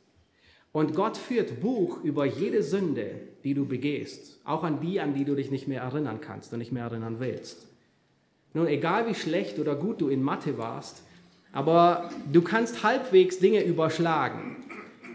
Und 0.73 0.97
Gott 0.97 1.17
führt 1.17 1.61
Buch 1.61 2.03
über 2.03 2.27
jede 2.27 2.65
Sünde, 2.65 3.13
die 3.45 3.55
du 3.55 3.65
begehst, 3.65 4.41
auch 4.45 4.65
an 4.65 4.81
die, 4.81 4.99
an 4.99 5.15
die 5.15 5.25
du 5.25 5.37
dich 5.37 5.53
nicht 5.53 5.69
mehr 5.69 5.83
erinnern 5.83 6.21
kannst 6.21 6.53
und 6.53 6.59
nicht 6.59 6.73
mehr 6.73 6.85
erinnern 6.85 7.21
willst. 7.21 7.69
Nun, 8.55 8.67
egal 8.67 9.07
wie 9.07 9.15
schlecht 9.15 9.61
oder 9.61 9.77
gut 9.77 10.01
du 10.01 10.09
in 10.09 10.21
Mathe 10.21 10.59
warst, 10.59 11.05
aber 11.59 12.09
du 12.33 12.41
kannst 12.43 12.85
halbwegs 12.85 13.41
Dinge 13.41 13.65
überschlagen. 13.65 14.65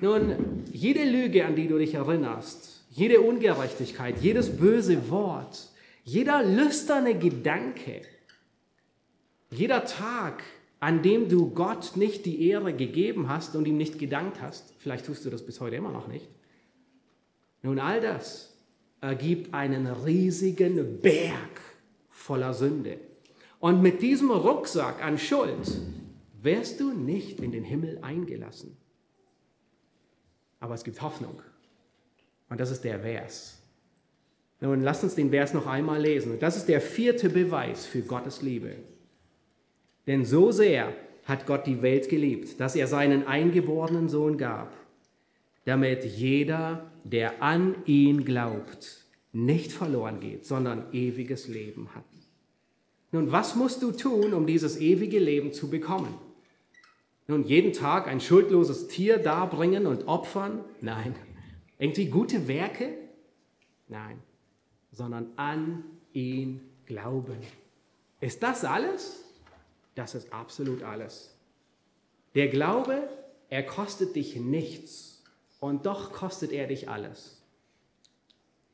Nun, 0.02 0.66
jede 0.74 1.06
Lüge, 1.06 1.46
an 1.46 1.56
die 1.56 1.70
du 1.70 1.78
dich 1.78 1.94
erinnerst, 1.94 2.84
jede 2.90 3.22
Ungerechtigkeit, 3.22 4.20
jedes 4.20 4.58
böse 4.58 5.10
Wort, 5.10 5.70
jeder 6.04 6.44
lüsterne 6.44 7.18
Gedanke, 7.18 8.02
jeder 9.52 9.86
Tag, 9.86 10.44
an 10.82 11.02
dem 11.02 11.30
du 11.30 11.50
Gott 11.52 11.96
nicht 11.96 12.26
die 12.26 12.46
Ehre 12.50 12.74
gegeben 12.74 13.30
hast 13.30 13.56
und 13.56 13.66
ihm 13.66 13.78
nicht 13.78 13.98
gedankt 13.98 14.42
hast, 14.42 14.74
vielleicht 14.80 15.06
tust 15.06 15.24
du 15.24 15.30
das 15.30 15.46
bis 15.46 15.62
heute 15.62 15.78
immer 15.78 15.94
noch 15.94 16.10
nicht, 16.10 16.28
nun 17.62 17.80
all 17.80 18.02
das 18.02 18.54
ergibt 19.00 19.54
einen 19.54 19.88
riesigen 19.88 21.00
Berg 21.00 21.62
voller 22.10 22.54
Sünde. 22.54 22.98
Und 23.62 23.82
mit 23.82 24.02
diesem 24.02 24.30
Rucksack 24.30 25.02
an 25.02 25.18
Schuld 25.18 25.72
wärst 26.44 26.80
du 26.80 26.94
nicht 26.94 27.40
in 27.40 27.52
den 27.52 27.64
Himmel 27.64 28.00
eingelassen. 28.02 28.78
Aber 30.60 30.76
es 30.76 30.84
gibt 30.84 31.02
Hoffnung. 31.02 31.42
Und 32.50 32.60
das 32.60 32.72
ist 32.72 32.84
der 32.84 33.00
Vers. 33.00 33.62
Nun, 34.62 34.82
lasst 34.82 35.04
uns 35.04 35.16
den 35.16 35.30
Vers 35.30 35.54
noch 35.54 35.68
einmal 35.68 36.02
lesen. 36.02 36.40
Das 36.40 36.56
ist 36.56 36.68
der 36.68 36.80
vierte 36.80 37.30
Beweis 37.30 37.86
für 37.86 38.02
Gottes 38.02 38.42
Liebe. 38.42 38.76
Denn 40.08 40.24
so 40.24 40.52
sehr 40.52 40.94
hat 41.26 41.46
Gott 41.46 41.68
die 41.68 41.82
Welt 41.82 42.10
geliebt, 42.10 42.60
dass 42.60 42.76
er 42.76 42.88
seinen 42.88 43.28
eingeborenen 43.28 44.10
Sohn 44.10 44.38
gab, 44.38 44.74
damit 45.66 46.06
jeder, 46.06 46.92
der 47.04 47.42
an 47.42 47.76
ihn 47.86 48.26
glaubt, 48.26 49.06
nicht 49.32 49.72
verloren 49.72 50.20
geht, 50.20 50.46
sondern 50.46 50.86
ewiges 50.94 51.48
Leben 51.48 51.90
hat. 51.96 52.06
Nun, 53.12 53.32
was 53.32 53.56
musst 53.56 53.82
du 53.84 53.92
tun, 53.92 54.34
um 54.34 54.46
dieses 54.48 54.80
ewige 54.80 55.20
Leben 55.20 55.54
zu 55.54 55.70
bekommen? 55.70 56.14
Nun, 57.28 57.44
jeden 57.44 57.72
Tag 57.72 58.08
ein 58.08 58.20
schuldloses 58.20 58.88
Tier 58.88 59.18
darbringen 59.18 59.86
und 59.86 60.08
opfern? 60.08 60.64
Nein. 60.82 61.16
Irgendwie 61.80 62.08
gute 62.08 62.48
Werke? 62.48 62.94
Nein. 63.88 64.22
Sondern 64.92 65.32
an 65.38 65.84
ihn 66.12 66.62
glauben. 66.86 67.38
Ist 68.20 68.44
das 68.44 68.66
alles? 68.66 69.24
Das 69.96 70.16
ist 70.16 70.34
absolut 70.34 70.84
alles. 70.84 71.36
Der 72.36 72.48
Glaube, 72.48 73.08
er 73.50 73.64
kostet 73.64 74.16
dich 74.16 74.36
nichts 74.36 75.24
und 75.60 75.86
doch 75.86 76.12
kostet 76.12 76.52
er 76.52 76.68
dich 76.68 76.90
alles. 76.90 77.42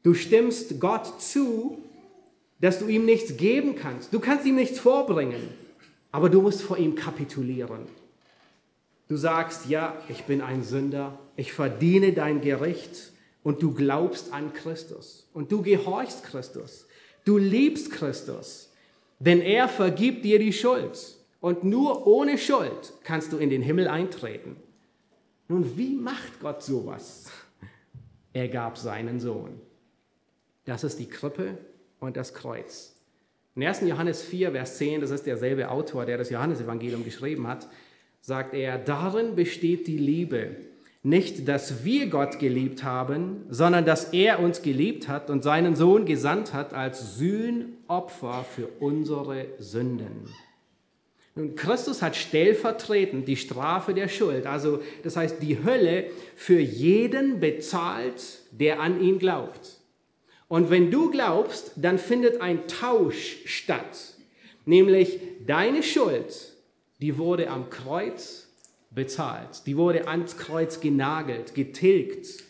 Du 0.01 0.13
stimmst 0.13 0.79
Gott 0.79 1.21
zu, 1.21 1.83
dass 2.61 2.79
du 2.79 2.87
ihm 2.87 3.05
nichts 3.05 3.37
geben 3.37 3.75
kannst. 3.75 4.13
Du 4.13 4.19
kannst 4.19 4.45
ihm 4.45 4.55
nichts 4.55 4.79
vorbringen, 4.79 5.49
aber 6.11 6.29
du 6.29 6.41
musst 6.41 6.61
vor 6.61 6.77
ihm 6.77 6.95
kapitulieren. 6.95 7.85
Du 9.09 9.17
sagst, 9.17 9.65
ja, 9.65 9.97
ich 10.07 10.25
bin 10.25 10.39
ein 10.39 10.63
Sünder, 10.63 11.17
ich 11.35 11.51
verdiene 11.51 12.13
dein 12.13 12.41
Gericht 12.41 13.11
und 13.41 13.61
du 13.63 13.73
glaubst 13.73 14.31
an 14.31 14.53
Christus 14.53 15.27
und 15.33 15.51
du 15.51 15.63
gehorchst 15.63 16.23
Christus. 16.23 16.85
Du 17.25 17.39
liebst 17.39 17.91
Christus, 17.91 18.71
denn 19.17 19.41
er 19.41 19.67
vergibt 19.67 20.23
dir 20.23 20.37
die 20.37 20.53
Schuld 20.53 21.17
und 21.41 21.63
nur 21.63 22.05
ohne 22.05 22.37
Schuld 22.37 22.93
kannst 23.03 23.33
du 23.33 23.37
in 23.37 23.49
den 23.49 23.63
Himmel 23.63 23.87
eintreten. 23.87 24.55
Nun, 25.47 25.75
wie 25.75 25.95
macht 25.95 26.39
Gott 26.39 26.61
sowas? 26.61 27.31
Er 28.31 28.47
gab 28.47 28.77
seinen 28.77 29.19
Sohn. 29.19 29.59
Das 30.65 30.83
ist 30.83 30.99
die 30.99 31.09
Krippe 31.09 31.57
und 31.99 32.15
das 32.15 32.35
Kreuz. 32.35 32.95
In 33.55 33.63
1. 33.63 33.81
Johannes 33.81 34.21
4, 34.21 34.51
Vers 34.51 34.77
10, 34.77 35.01
das 35.01 35.09
ist 35.09 35.25
derselbe 35.25 35.69
Autor, 35.69 36.05
der 36.05 36.19
das 36.19 36.29
Johannesevangelium 36.29 37.03
geschrieben 37.03 37.47
hat, 37.47 37.67
sagt 38.21 38.53
er, 38.53 38.77
darin 38.77 39.35
besteht 39.35 39.87
die 39.87 39.97
Liebe. 39.97 40.55
Nicht, 41.01 41.47
dass 41.47 41.85
wir 41.85 42.07
Gott 42.07 42.39
geliebt 42.39 42.83
haben, 42.83 43.45
sondern 43.49 43.85
dass 43.85 44.11
er 44.11 44.41
uns 44.41 44.61
geliebt 44.61 45.07
hat 45.07 45.29
und 45.29 45.43
seinen 45.43 45.75
Sohn 45.75 46.05
gesandt 46.05 46.53
hat 46.53 46.73
als 46.73 47.15
Sühnopfer 47.17 48.43
für 48.43 48.67
unsere 48.79 49.45
Sünden. 49.59 50.27
Nun, 51.35 51.55
Christus 51.55 52.01
hat 52.01 52.17
stellvertretend 52.17 53.29
die 53.29 53.37
Strafe 53.37 53.93
der 53.93 54.09
Schuld, 54.09 54.45
also 54.45 54.81
das 55.03 55.15
heißt 55.15 55.41
die 55.41 55.63
Hölle, 55.63 56.07
für 56.35 56.59
jeden 56.59 57.39
bezahlt, 57.39 58.39
der 58.51 58.81
an 58.81 59.01
ihn 59.01 59.19
glaubt. 59.19 59.79
Und 60.49 60.69
wenn 60.69 60.91
du 60.91 61.11
glaubst, 61.11 61.71
dann 61.77 61.97
findet 61.97 62.41
ein 62.41 62.67
Tausch 62.67 63.37
statt, 63.45 64.15
nämlich 64.65 65.19
deine 65.45 65.81
Schuld 65.81 66.58
die 66.99 67.17
wurde 67.17 67.49
am 67.49 67.69
Kreuz 67.69 68.49
bezahlt. 68.91 69.65
Die 69.65 69.77
wurde 69.77 70.07
ans 70.07 70.37
Kreuz 70.37 70.79
genagelt, 70.79 71.55
getilgt. 71.55 72.43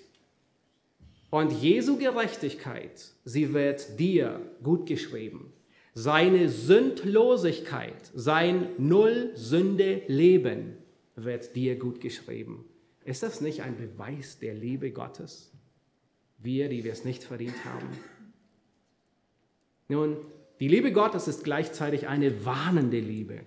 Und 1.30 1.52
Jesu 1.52 1.98
Gerechtigkeit, 1.98 3.14
sie 3.24 3.54
wird 3.54 4.00
dir 4.00 4.42
gut 4.64 4.88
geschrieben. 4.88 5.54
Seine 5.94 6.50
Sündlosigkeit, 6.50 8.12
sein 8.16 8.70
Null-Sünde-Leben 8.78 10.78
wird 11.16 11.56
dir 11.56 11.78
gut 11.78 12.02
geschrieben. 12.02 12.66
Ist 13.04 13.24
das 13.24 13.42
nicht 13.42 13.62
ein 13.62 13.76
Beweis 13.76 14.40
der 14.40 14.54
Liebe 14.54 14.92
Gottes? 14.92 15.52
Wir, 16.38 16.70
die 16.70 16.84
wir 16.84 16.94
es 16.94 17.06
nicht 17.06 17.24
verdient 17.24 17.66
haben. 17.66 17.90
Nun, 19.88 20.18
die 20.60 20.68
Liebe 20.68 20.92
Gottes 20.92 21.28
ist 21.28 21.44
gleichzeitig 21.44 22.08
eine 22.08 22.46
warnende 22.46 23.00
Liebe. 23.00 23.42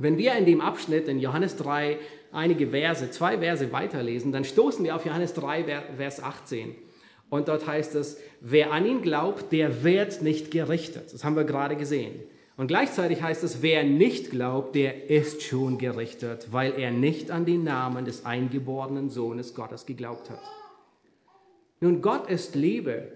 Wenn 0.00 0.16
wir 0.16 0.34
in 0.34 0.46
dem 0.46 0.60
Abschnitt 0.60 1.08
in 1.08 1.18
Johannes 1.18 1.56
3 1.56 1.98
einige 2.32 2.68
Verse, 2.68 3.10
zwei 3.10 3.38
Verse 3.38 3.70
weiterlesen, 3.70 4.32
dann 4.32 4.44
stoßen 4.44 4.84
wir 4.84 4.96
auf 4.96 5.04
Johannes 5.04 5.34
3, 5.34 5.64
Vers 5.96 6.22
18. 6.22 6.74
Und 7.28 7.48
dort 7.48 7.66
heißt 7.66 7.94
es, 7.94 8.18
wer 8.40 8.72
an 8.72 8.86
ihn 8.86 9.02
glaubt, 9.02 9.52
der 9.52 9.84
wird 9.84 10.22
nicht 10.22 10.50
gerichtet. 10.50 11.12
Das 11.12 11.22
haben 11.22 11.36
wir 11.36 11.44
gerade 11.44 11.76
gesehen. 11.76 12.20
Und 12.56 12.66
gleichzeitig 12.66 13.22
heißt 13.22 13.44
es, 13.44 13.62
wer 13.62 13.84
nicht 13.84 14.30
glaubt, 14.30 14.74
der 14.74 15.08
ist 15.08 15.42
schon 15.42 15.78
gerichtet, 15.78 16.48
weil 16.50 16.78
er 16.78 16.90
nicht 16.90 17.30
an 17.30 17.46
den 17.46 17.64
Namen 17.64 18.04
des 18.04 18.26
eingeborenen 18.26 19.08
Sohnes 19.10 19.54
Gottes 19.54 19.86
geglaubt 19.86 20.28
hat. 20.28 20.42
Nun, 21.80 22.02
Gott 22.02 22.28
ist 22.28 22.54
Liebe, 22.54 23.12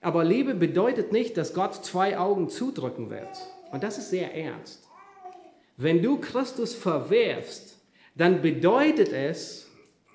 aber 0.00 0.24
Liebe 0.24 0.54
bedeutet 0.54 1.12
nicht, 1.12 1.36
dass 1.36 1.54
Gott 1.54 1.84
zwei 1.84 2.18
Augen 2.18 2.48
zudrücken 2.48 3.10
wird. 3.10 3.28
Und 3.70 3.82
das 3.82 3.98
ist 3.98 4.10
sehr 4.10 4.34
ernst. 4.34 4.87
Wenn 5.78 6.02
du 6.02 6.18
Christus 6.18 6.74
verwerfst, 6.74 7.78
dann 8.16 8.42
bedeutet 8.42 9.12
es, 9.12 9.68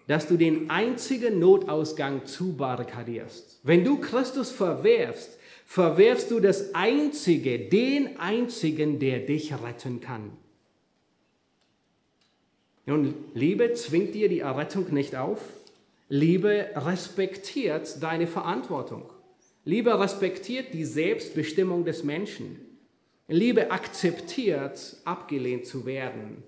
dass 0.07 0.27
du 0.27 0.35
den 0.35 0.69
einzigen 0.69 1.39
Notausgang 1.39 2.25
zubarrikadierst. 2.25 3.61
Wenn 3.63 3.85
du 3.85 3.97
Christus 3.97 4.51
verwerfst, 4.51 5.39
verwerfst 5.65 6.29
du 6.31 6.41
das 6.41 6.75
Einzige, 6.75 7.57
den 7.59 8.19
Einzigen, 8.19 8.99
der 8.99 9.19
dich 9.19 9.53
retten 9.53 10.01
kann. 10.01 10.31
Nun, 12.85 13.15
Liebe 13.33 13.71
zwingt 13.73 14.13
dir 14.13 14.27
die 14.27 14.41
Errettung 14.41 14.93
nicht 14.93 15.15
auf. 15.15 15.39
Liebe 16.09 16.71
respektiert 16.75 18.03
deine 18.03 18.27
Verantwortung. 18.27 19.09
Liebe 19.63 19.97
respektiert 19.97 20.73
die 20.73 20.83
Selbstbestimmung 20.83 21.85
des 21.85 22.03
Menschen. 22.03 22.72
Liebe 23.27 23.71
akzeptiert, 23.71 24.97
abgelehnt 25.05 25.65
zu 25.65 25.85
werden. 25.85 26.43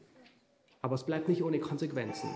Aber 0.82 0.96
es 0.96 1.04
bleibt 1.04 1.30
nicht 1.30 1.44
ohne 1.44 1.60
Konsequenzen. 1.60 2.30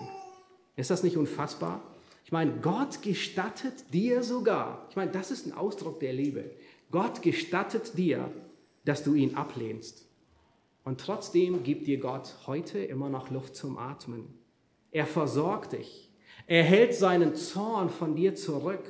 Ist 0.75 0.89
das 0.89 1.03
nicht 1.03 1.17
unfassbar? 1.17 1.81
Ich 2.23 2.31
meine, 2.31 2.53
Gott 2.61 3.01
gestattet 3.01 3.93
dir 3.93 4.23
sogar, 4.23 4.85
ich 4.89 4.95
meine, 4.95 5.11
das 5.11 5.31
ist 5.31 5.45
ein 5.45 5.53
Ausdruck 5.53 5.99
der 5.99 6.13
Liebe. 6.13 6.51
Gott 6.91 7.21
gestattet 7.21 7.97
dir, 7.97 8.31
dass 8.85 9.03
du 9.03 9.13
ihn 9.13 9.35
ablehnst. 9.35 10.07
Und 10.83 11.01
trotzdem 11.01 11.63
gibt 11.63 11.87
dir 11.87 11.99
Gott 11.99 12.35
heute 12.47 12.79
immer 12.79 13.09
noch 13.09 13.29
Luft 13.29 13.55
zum 13.55 13.77
Atmen. 13.77 14.33
Er 14.91 15.05
versorgt 15.05 15.73
dich. 15.73 16.09
Er 16.47 16.63
hält 16.63 16.95
seinen 16.95 17.35
Zorn 17.35 17.89
von 17.89 18.15
dir 18.15 18.35
zurück, 18.35 18.85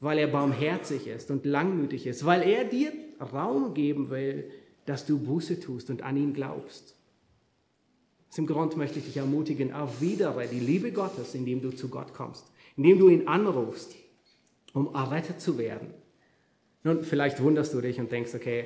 weil 0.00 0.18
er 0.18 0.28
barmherzig 0.28 1.06
ist 1.06 1.30
und 1.30 1.46
langmütig 1.46 2.06
ist, 2.06 2.26
weil 2.26 2.42
er 2.42 2.64
dir 2.64 2.92
Raum 3.32 3.74
geben 3.74 4.10
will, 4.10 4.50
dass 4.86 5.06
du 5.06 5.18
Buße 5.18 5.60
tust 5.60 5.90
und 5.90 6.02
an 6.02 6.16
ihn 6.16 6.32
glaubst. 6.32 6.96
Aus 8.28 8.36
dem 8.36 8.46
Grund 8.46 8.76
möchte 8.76 8.98
ich 8.98 9.04
dich 9.04 9.16
ermutigen, 9.18 9.70
erwidere 9.70 10.46
die 10.46 10.60
Liebe 10.60 10.90
Gottes, 10.92 11.34
indem 11.34 11.60
du 11.60 11.70
zu 11.70 11.88
Gott 11.88 12.14
kommst, 12.14 12.50
indem 12.76 12.98
du 12.98 13.08
ihn 13.08 13.28
anrufst, 13.28 13.94
um 14.72 14.94
errettet 14.94 15.40
zu 15.40 15.58
werden. 15.58 15.92
Nun, 16.82 17.04
vielleicht 17.04 17.42
wunderst 17.42 17.74
du 17.74 17.80
dich 17.80 18.00
und 18.00 18.10
denkst, 18.10 18.34
okay, 18.34 18.64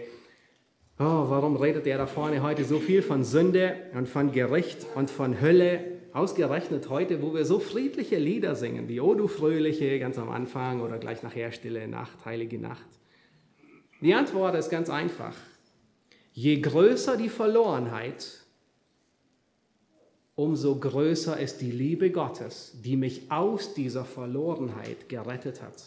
oh, 0.99 1.29
warum 1.29 1.57
redet 1.57 1.87
er 1.87 1.99
da 1.99 2.07
vorne 2.07 2.43
heute 2.43 2.65
so 2.65 2.79
viel 2.79 3.03
von 3.03 3.25
Sünde 3.25 3.77
und 3.95 4.09
von 4.09 4.33
Gericht 4.33 4.87
und 4.95 5.11
von 5.11 5.41
Hölle? 5.41 5.97
Ausgerechnet 6.13 6.89
heute, 6.89 7.21
wo 7.21 7.35
wir 7.35 7.45
so 7.45 7.59
friedliche 7.59 8.17
Lieder 8.17 8.55
singen, 8.55 8.89
wie 8.89 9.01
O 9.01 9.15
du 9.15 9.29
Fröhliche 9.29 9.99
ganz 9.99 10.17
am 10.17 10.31
Anfang 10.31 10.81
oder 10.81 10.97
gleich 10.99 11.23
nachher 11.23 11.53
Stille 11.53 11.87
Nacht, 11.89 12.25
Heilige 12.25 12.59
Nacht. 12.59 12.87
Die 14.01 14.15
Antwort 14.15 14.55
ist 14.55 14.71
ganz 14.71 14.89
einfach. 14.89 15.35
Je 16.39 16.61
größer 16.61 17.17
die 17.17 17.31
Verlorenheit, 17.31 18.43
umso 20.35 20.77
größer 20.79 21.41
ist 21.41 21.63
die 21.63 21.71
Liebe 21.71 22.11
Gottes, 22.11 22.73
die 22.85 22.99
mich 22.99 23.33
aus 23.33 23.73
dieser 23.73 24.05
Verlorenheit 24.05 25.09
gerettet 25.09 25.63
hat. 25.63 25.83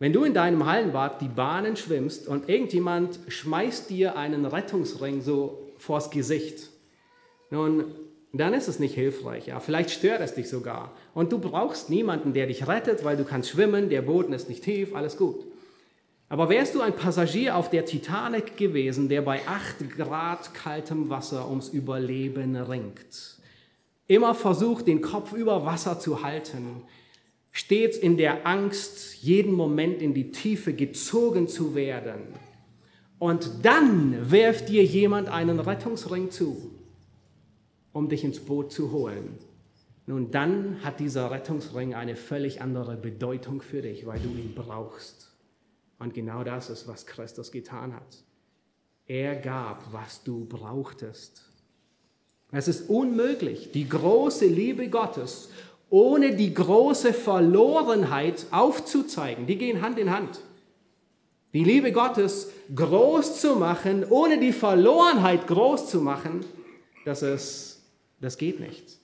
Wenn 0.00 0.12
du 0.12 0.24
in 0.24 0.34
deinem 0.34 0.66
Hallenbad 0.66 1.20
die 1.20 1.28
Bahnen 1.28 1.76
schwimmst 1.76 2.26
und 2.26 2.48
irgendjemand 2.48 3.20
schmeißt 3.28 3.90
dir 3.90 4.16
einen 4.16 4.44
Rettungsring 4.44 5.22
so 5.22 5.70
vors 5.78 6.10
Gesicht, 6.10 6.70
nun, 7.50 7.94
dann 8.32 8.54
ist 8.54 8.66
es 8.66 8.80
nicht 8.80 8.96
hilfreich. 8.96 9.46
Ja? 9.46 9.60
Vielleicht 9.60 9.92
stört 9.92 10.20
es 10.20 10.34
dich 10.34 10.48
sogar. 10.48 10.96
Und 11.14 11.30
du 11.30 11.38
brauchst 11.38 11.90
niemanden, 11.90 12.32
der 12.32 12.48
dich 12.48 12.66
rettet, 12.66 13.04
weil 13.04 13.16
du 13.16 13.24
kannst 13.24 13.50
schwimmen, 13.50 13.88
der 13.88 14.02
Boden 14.02 14.32
ist 14.32 14.48
nicht 14.48 14.64
tief, 14.64 14.96
alles 14.96 15.16
gut. 15.16 15.44
Aber 16.32 16.48
wärst 16.48 16.74
du 16.74 16.80
ein 16.80 16.96
Passagier 16.96 17.56
auf 17.58 17.68
der 17.68 17.84
Titanic 17.84 18.56
gewesen, 18.56 19.10
der 19.10 19.20
bei 19.20 19.46
8 19.46 19.90
Grad 19.90 20.54
kaltem 20.54 21.10
Wasser 21.10 21.46
ums 21.46 21.68
Überleben 21.68 22.56
ringt, 22.56 23.38
immer 24.06 24.34
versucht, 24.34 24.86
den 24.86 25.02
Kopf 25.02 25.34
über 25.34 25.66
Wasser 25.66 26.00
zu 26.00 26.22
halten, 26.22 26.84
stets 27.50 27.98
in 27.98 28.16
der 28.16 28.46
Angst, 28.46 29.22
jeden 29.22 29.52
Moment 29.52 30.00
in 30.00 30.14
die 30.14 30.30
Tiefe 30.30 30.72
gezogen 30.72 31.48
zu 31.48 31.74
werden, 31.74 32.22
und 33.18 33.50
dann 33.62 34.30
wirft 34.30 34.70
dir 34.70 34.84
jemand 34.84 35.28
einen 35.28 35.60
Rettungsring 35.60 36.30
zu, 36.30 36.70
um 37.92 38.08
dich 38.08 38.24
ins 38.24 38.40
Boot 38.40 38.72
zu 38.72 38.90
holen. 38.90 39.36
Nun, 40.06 40.30
dann 40.30 40.82
hat 40.82 40.98
dieser 40.98 41.30
Rettungsring 41.30 41.92
eine 41.92 42.16
völlig 42.16 42.62
andere 42.62 42.96
Bedeutung 42.96 43.60
für 43.60 43.82
dich, 43.82 44.06
weil 44.06 44.18
du 44.18 44.30
ihn 44.30 44.54
brauchst. 44.54 45.31
Und 46.02 46.14
genau 46.14 46.42
das 46.42 46.68
ist, 46.68 46.88
was 46.88 47.06
Christus 47.06 47.52
getan 47.52 47.94
hat. 47.94 48.24
Er 49.06 49.36
gab, 49.36 49.92
was 49.92 50.24
du 50.24 50.44
brauchtest. 50.46 51.44
Es 52.50 52.66
ist 52.66 52.90
unmöglich, 52.90 53.70
die 53.70 53.88
große 53.88 54.46
Liebe 54.46 54.88
Gottes 54.88 55.50
ohne 55.90 56.34
die 56.34 56.52
große 56.54 57.12
Verlorenheit 57.12 58.46
aufzuzeigen. 58.50 59.46
Die 59.46 59.56
gehen 59.56 59.80
Hand 59.80 59.96
in 59.96 60.10
Hand. 60.10 60.40
Die 61.52 61.62
Liebe 61.62 61.92
Gottes 61.92 62.50
groß 62.74 63.40
zu 63.40 63.54
machen, 63.54 64.04
ohne 64.08 64.40
die 64.40 64.52
Verlorenheit 64.52 65.46
groß 65.46 65.88
zu 65.88 66.00
machen, 66.00 66.44
das, 67.04 67.22
ist, 67.22 67.80
das 68.20 68.38
geht 68.38 68.58
nicht. 68.58 68.98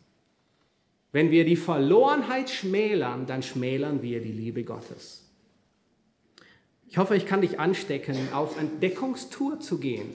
Wenn 1.13 1.31
wir 1.31 1.45
die 1.45 1.57
Verlorenheit 1.57 2.51
schmälern, 2.51 3.25
dann 3.27 3.45
schmälern 3.45 4.03
wir 4.03 4.21
die 4.21 4.33
Liebe 4.33 4.65
Gottes. 4.65 5.28
Ich 6.91 6.97
hoffe, 6.97 7.17
ich 7.17 7.27
kann 7.27 7.43
dich 7.43 7.61
anstecken, 7.61 8.17
auf 8.33 8.59
Entdeckungstour 8.59 9.61
zu 9.61 9.79
gehen, 9.79 10.15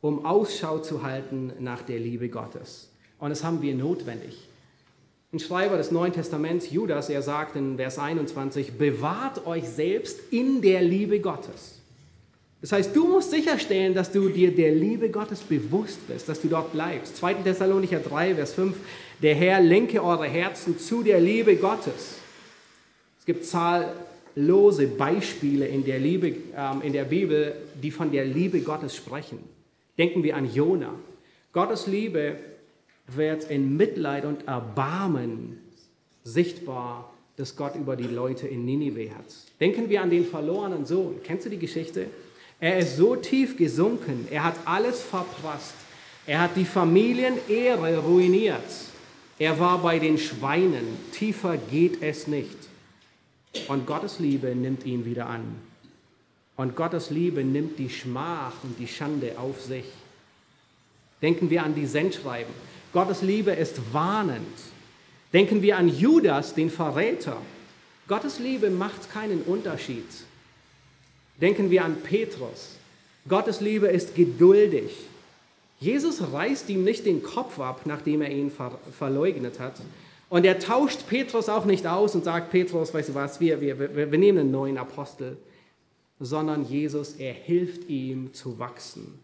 um 0.00 0.24
Ausschau 0.24 0.78
zu 0.78 1.02
halten 1.02 1.52
nach 1.58 1.82
der 1.82 1.98
Liebe 1.98 2.30
Gottes. 2.30 2.90
Und 3.18 3.30
das 3.30 3.44
haben 3.44 3.60
wir 3.60 3.74
notwendig. 3.74 4.48
Ein 5.32 5.40
Schreiber 5.40 5.76
des 5.76 5.90
Neuen 5.90 6.14
Testaments, 6.14 6.70
Judas, 6.70 7.10
er 7.10 7.20
sagt 7.20 7.56
in 7.56 7.76
Vers 7.76 7.98
21, 7.98 8.78
bewahrt 8.78 9.46
euch 9.46 9.64
selbst 9.64 10.20
in 10.30 10.62
der 10.62 10.80
Liebe 10.80 11.20
Gottes. 11.20 11.80
Das 12.62 12.72
heißt, 12.72 12.96
du 12.96 13.06
musst 13.06 13.30
sicherstellen, 13.30 13.92
dass 13.92 14.10
du 14.10 14.30
dir 14.30 14.54
der 14.54 14.72
Liebe 14.72 15.10
Gottes 15.10 15.40
bewusst 15.40 16.06
bist, 16.08 16.28
dass 16.28 16.40
du 16.40 16.48
dort 16.48 16.72
bleibst. 16.72 17.18
2. 17.18 17.34
Thessalonicher 17.34 18.00
3, 18.00 18.36
Vers 18.36 18.54
5, 18.54 18.74
der 19.22 19.34
Herr 19.34 19.60
lenke 19.60 20.02
eure 20.02 20.26
Herzen 20.26 20.78
zu 20.78 21.02
der 21.02 21.20
Liebe 21.20 21.56
Gottes. 21.56 22.14
Es 23.18 23.26
gibt 23.26 23.44
Zahl, 23.44 23.92
lose 24.36 24.86
Beispiele 24.86 25.66
in 25.66 25.84
der, 25.84 25.98
Liebe, 25.98 26.28
ähm, 26.56 26.82
in 26.82 26.92
der 26.92 27.04
Bibel, 27.04 27.54
die 27.82 27.90
von 27.90 28.12
der 28.12 28.24
Liebe 28.24 28.60
Gottes 28.60 28.94
sprechen. 28.94 29.38
Denken 29.98 30.22
wir 30.22 30.36
an 30.36 30.52
Jona. 30.52 30.94
Gottes 31.52 31.86
Liebe 31.86 32.36
wird 33.08 33.50
in 33.50 33.76
Mitleid 33.76 34.24
und 34.24 34.46
Erbarmen 34.46 35.58
sichtbar, 36.22 37.12
das 37.36 37.56
Gott 37.56 37.74
über 37.76 37.96
die 37.96 38.04
Leute 38.04 38.46
in 38.46 38.64
Ninive 38.64 39.10
hat. 39.10 39.26
Denken 39.60 39.88
wir 39.88 40.02
an 40.02 40.10
den 40.10 40.24
verlorenen 40.26 40.86
Sohn. 40.86 41.16
Kennst 41.22 41.46
du 41.46 41.50
die 41.50 41.58
Geschichte? 41.58 42.06
Er 42.60 42.78
ist 42.78 42.96
so 42.96 43.16
tief 43.16 43.56
gesunken, 43.56 44.26
er 44.30 44.44
hat 44.44 44.56
alles 44.64 45.02
verprasst. 45.02 45.74
Er 46.26 46.40
hat 46.40 46.56
die 46.56 46.64
Familienehre 46.64 47.98
ruiniert. 47.98 48.64
Er 49.38 49.58
war 49.60 49.78
bei 49.78 49.98
den 49.98 50.18
Schweinen. 50.18 50.96
Tiefer 51.12 51.56
geht 51.56 52.02
es 52.02 52.26
nicht. 52.26 52.55
Und 53.68 53.86
Gottes 53.86 54.18
Liebe 54.18 54.54
nimmt 54.54 54.84
ihn 54.84 55.04
wieder 55.04 55.26
an. 55.26 55.44
Und 56.56 56.74
Gottes 56.74 57.10
Liebe 57.10 57.44
nimmt 57.44 57.78
die 57.78 57.90
Schmach 57.90 58.52
und 58.62 58.78
die 58.78 58.88
Schande 58.88 59.38
auf 59.38 59.60
sich. 59.60 59.84
Denken 61.20 61.50
wir 61.50 61.62
an 61.62 61.74
die 61.74 61.86
Sendschreiben. 61.86 62.52
Gottes 62.92 63.22
Liebe 63.22 63.52
ist 63.52 63.92
warnend. 63.92 64.46
Denken 65.32 65.60
wir 65.60 65.76
an 65.76 65.88
Judas, 65.88 66.54
den 66.54 66.70
Verräter. 66.70 67.36
Gottes 68.08 68.38
Liebe 68.38 68.70
macht 68.70 69.10
keinen 69.12 69.42
Unterschied. 69.42 70.06
Denken 71.40 71.70
wir 71.70 71.84
an 71.84 71.96
Petrus. 72.02 72.76
Gottes 73.28 73.60
Liebe 73.60 73.88
ist 73.88 74.14
geduldig. 74.14 74.90
Jesus 75.80 76.32
reißt 76.32 76.70
ihm 76.70 76.84
nicht 76.84 77.04
den 77.04 77.22
Kopf 77.22 77.58
ab, 77.58 77.82
nachdem 77.84 78.22
er 78.22 78.30
ihn 78.30 78.50
ver 78.50 78.78
verleugnet 78.96 79.60
hat. 79.60 79.74
Und 80.28 80.44
er 80.44 80.58
tauscht 80.58 81.06
Petrus 81.08 81.48
auch 81.48 81.64
nicht 81.64 81.86
aus 81.86 82.14
und 82.14 82.24
sagt, 82.24 82.50
Petrus, 82.50 82.92
weißt 82.92 83.10
du 83.10 83.14
was, 83.14 83.40
wir, 83.40 83.60
wir, 83.60 83.78
wir, 83.78 84.10
wir 84.10 84.18
nehmen 84.18 84.38
einen 84.38 84.50
neuen 84.50 84.78
Apostel, 84.78 85.36
sondern 86.18 86.64
Jesus, 86.64 87.14
er 87.14 87.32
hilft 87.32 87.88
ihm 87.88 88.32
zu 88.32 88.58
wachsen. 88.58 89.20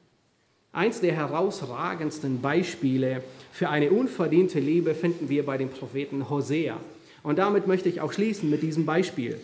Eins 0.72 1.00
der 1.00 1.12
herausragendsten 1.12 2.40
Beispiele 2.40 3.22
für 3.50 3.68
eine 3.68 3.90
unverdiente 3.90 4.58
Liebe 4.58 4.94
finden 4.94 5.28
wir 5.28 5.44
bei 5.44 5.58
dem 5.58 5.68
Propheten 5.68 6.30
Hosea. 6.30 6.78
Und 7.22 7.38
damit 7.38 7.66
möchte 7.66 7.88
ich 7.88 8.00
auch 8.00 8.12
schließen 8.12 8.48
mit 8.48 8.62
diesem 8.62 8.86
Beispiel. 8.86 9.38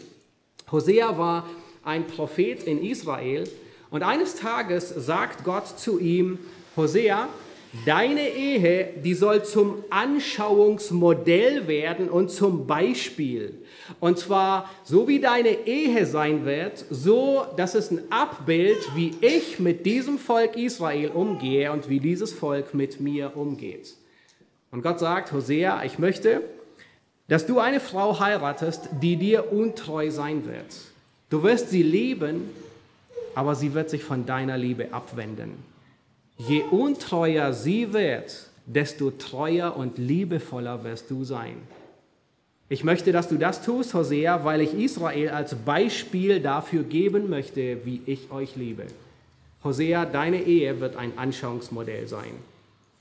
Hosea 0.70 1.18
war 1.18 1.46
ein 1.84 2.06
Prophet 2.06 2.62
in 2.62 2.82
Israel 2.82 3.48
und 3.90 4.02
eines 4.02 4.36
Tages 4.36 4.88
sagt 4.88 5.44
Gott 5.44 5.66
zu 5.78 5.98
ihm, 5.98 6.38
Hosea, 6.76 7.28
deine 7.84 8.28
Ehe, 8.28 8.94
die 9.04 9.14
soll 9.14 9.44
zum 9.44 9.84
Anschauungsmodell 9.90 11.66
werden 11.68 12.08
und 12.08 12.30
zum 12.30 12.66
Beispiel. 12.66 13.54
Und 14.00 14.18
zwar 14.18 14.70
so 14.84 15.08
wie 15.08 15.20
deine 15.20 15.66
Ehe 15.66 16.06
sein 16.06 16.44
wird, 16.44 16.84
so 16.90 17.46
dass 17.56 17.74
es 17.74 17.90
ein 17.90 18.10
Abbild, 18.10 18.78
wie 18.94 19.14
ich 19.20 19.58
mit 19.58 19.86
diesem 19.86 20.18
Volk 20.18 20.56
Israel 20.56 21.08
umgehe 21.08 21.72
und 21.72 21.88
wie 21.88 22.00
dieses 22.00 22.32
Volk 22.32 22.74
mit 22.74 23.00
mir 23.00 23.36
umgeht. 23.36 23.94
Und 24.70 24.82
Gott 24.82 24.98
sagt, 24.98 25.32
Hosea, 25.32 25.82
ich 25.84 25.98
möchte, 25.98 26.42
dass 27.28 27.46
du 27.46 27.58
eine 27.58 27.80
Frau 27.80 28.20
heiratest, 28.20 28.88
die 29.02 29.16
dir 29.16 29.52
untreu 29.52 30.10
sein 30.10 30.46
wird. 30.46 30.74
Du 31.30 31.42
wirst 31.42 31.70
sie 31.70 31.82
lieben, 31.82 32.48
aber 33.34 33.54
sie 33.54 33.74
wird 33.74 33.90
sich 33.90 34.02
von 34.02 34.26
deiner 34.26 34.56
Liebe 34.56 34.92
abwenden. 34.92 35.67
Je 36.38 36.62
untreuer 36.70 37.52
sie 37.52 37.92
wird, 37.92 38.48
desto 38.64 39.10
treuer 39.10 39.76
und 39.76 39.98
liebevoller 39.98 40.84
wirst 40.84 41.10
du 41.10 41.24
sein. 41.24 41.56
Ich 42.68 42.84
möchte, 42.84 43.12
dass 43.12 43.28
du 43.28 43.36
das 43.36 43.62
tust, 43.62 43.94
Hosea, 43.94 44.44
weil 44.44 44.60
ich 44.60 44.74
Israel 44.74 45.30
als 45.30 45.54
Beispiel 45.54 46.40
dafür 46.40 46.84
geben 46.84 47.28
möchte, 47.28 47.84
wie 47.84 48.02
ich 48.06 48.30
euch 48.30 48.56
liebe. 48.56 48.86
Hosea, 49.64 50.04
deine 50.04 50.42
Ehe 50.42 50.78
wird 50.80 50.96
ein 50.96 51.16
Anschauungsmodell 51.16 52.06
sein. 52.06 52.32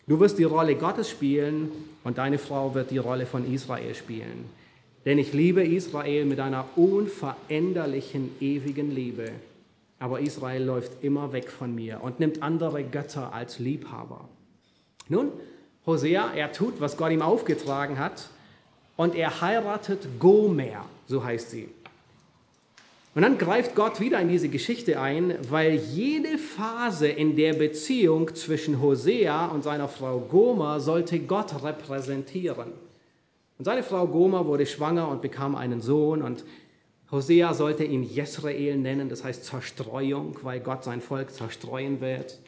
Du 0.08 0.20
wirst 0.20 0.40
die 0.40 0.46
Rolle 0.46 0.76
Gottes 0.76 1.10
spielen 1.10 1.70
und 2.04 2.18
deine 2.18 2.38
Frau 2.38 2.74
wird 2.74 2.92
die 2.92 2.98
Rolle 2.98 3.26
von 3.26 3.54
Israel 3.54 3.94
spielen. 3.94 4.46
Denn 5.06 5.20
ich 5.20 5.34
liebe 5.34 5.64
Israel 5.64 6.26
mit 6.26 6.40
einer 6.40 6.66
unveränderlichen, 6.78 8.32
ewigen 8.40 8.96
Liebe. 8.96 9.32
Aber 10.00 10.20
Israel 10.20 10.64
läuft 10.64 11.04
immer 11.04 11.34
weg 11.34 11.50
von 11.50 11.74
mir 11.74 12.02
und 12.02 12.20
nimmt 12.20 12.44
andere 12.44 12.84
Götter 12.84 13.34
als 13.34 13.60
Liebhaber. 13.60 14.28
Nun, 15.10 15.32
Hosea, 15.86 16.34
er 16.36 16.52
tut, 16.52 16.80
was 16.80 16.98
Gott 16.98 17.12
ihm 17.12 17.22
aufgetragen 17.22 17.98
hat, 17.98 18.30
und 18.98 19.16
er 19.16 19.42
heiratet 19.42 20.20
Gomer, 20.20 20.86
so 21.06 21.24
heißt 21.24 21.52
sie. 21.52 21.70
Und 23.16 23.22
dann 23.24 23.38
greift 23.38 23.74
Gott 23.74 24.00
wieder 24.00 24.20
in 24.20 24.28
diese 24.28 24.50
Geschichte 24.50 25.00
ein, 25.00 25.36
weil 25.50 25.76
jede 25.76 26.38
Phase 26.38 27.08
in 27.08 27.36
der 27.36 27.54
Beziehung 27.54 28.36
zwischen 28.36 28.82
Hosea 28.82 29.48
und 29.48 29.64
seiner 29.64 29.88
Frau 29.88 30.20
Gomer 30.20 30.80
sollte 30.80 31.20
Gott 31.20 31.64
repräsentieren. 31.64 32.74
Und 33.58 33.66
seine 33.66 33.82
Frau 33.82 34.06
Gomer 34.08 34.46
wurde 34.46 34.68
schwanger 34.68 35.08
und 35.08 35.24
bekam 35.24 35.56
einen 35.56 35.82
Sohn 35.82 36.22
und 36.22 36.44
Hosea 37.10 37.54
sollte 37.54 37.86
ihn 37.86 38.04
Jesrael 38.04 38.78
nennen, 38.78 39.08
das 39.08 39.24
heißt 39.24 39.46
Zerstreuung, 39.46 40.38
weil 40.44 40.60
Gott 40.60 40.84
sein 40.84 41.00
Volk 41.00 41.32
zerstreuen 41.32 42.02
wird. 42.02 42.40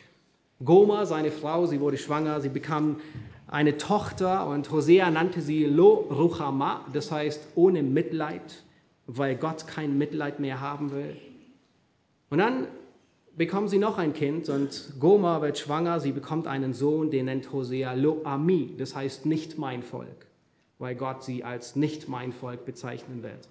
Gomer, 0.64 1.05
seine 1.05 1.32
Frau, 1.32 1.66
sie 1.66 1.80
wurde 1.80 1.97
schwanger, 1.97 2.41
sie 2.41 2.49
bekam 2.49 2.97
eine 3.47 3.78
Tochter 3.78 4.47
und 4.47 4.70
Hosea 4.70 5.10
nannte 5.10 5.41
sie 5.41 5.64
Lo 5.64 6.07
Ruchama, 6.12 6.86
das 6.91 7.12
heißt 7.12 7.47
ohne 7.55 7.82
Mitleid, 7.82 8.64
weil 9.07 9.38
Gott 9.38 9.66
kein 9.66 9.97
Mitleid 9.97 10.41
mehr 10.41 10.60
haben 10.60 10.91
will. 10.91 11.16
Und 12.30 12.39
dann 12.39 12.68
bekommen 13.38 13.70
sie 13.70 13.80
noch 13.80 13.97
ein 13.97 14.12
Kind 14.12 14.49
und 14.49 14.93
Gomer 14.99 15.41
wird 15.41 15.57
schwanger, 15.57 16.01
sie 16.01 16.12
bekommt 16.12 16.45
einen 16.45 16.74
Sohn, 16.74 17.10
den 17.10 17.26
nennt 17.26 17.53
Hosea 17.53 17.93
Lo 17.93 18.22
Ami, 18.26 18.76
das 18.78 18.93
heißt 18.93 19.26
nicht 19.26 19.57
mein 19.57 19.82
Volk, 19.82 20.28
weil 20.78 20.95
Gott 20.95 21.24
sie 21.24 21.45
als 21.45 21.78
nicht 21.78 22.10
mein 22.10 22.34
Volk 22.34 22.66
bezeichnen 22.66 23.24
wird. 23.24 23.47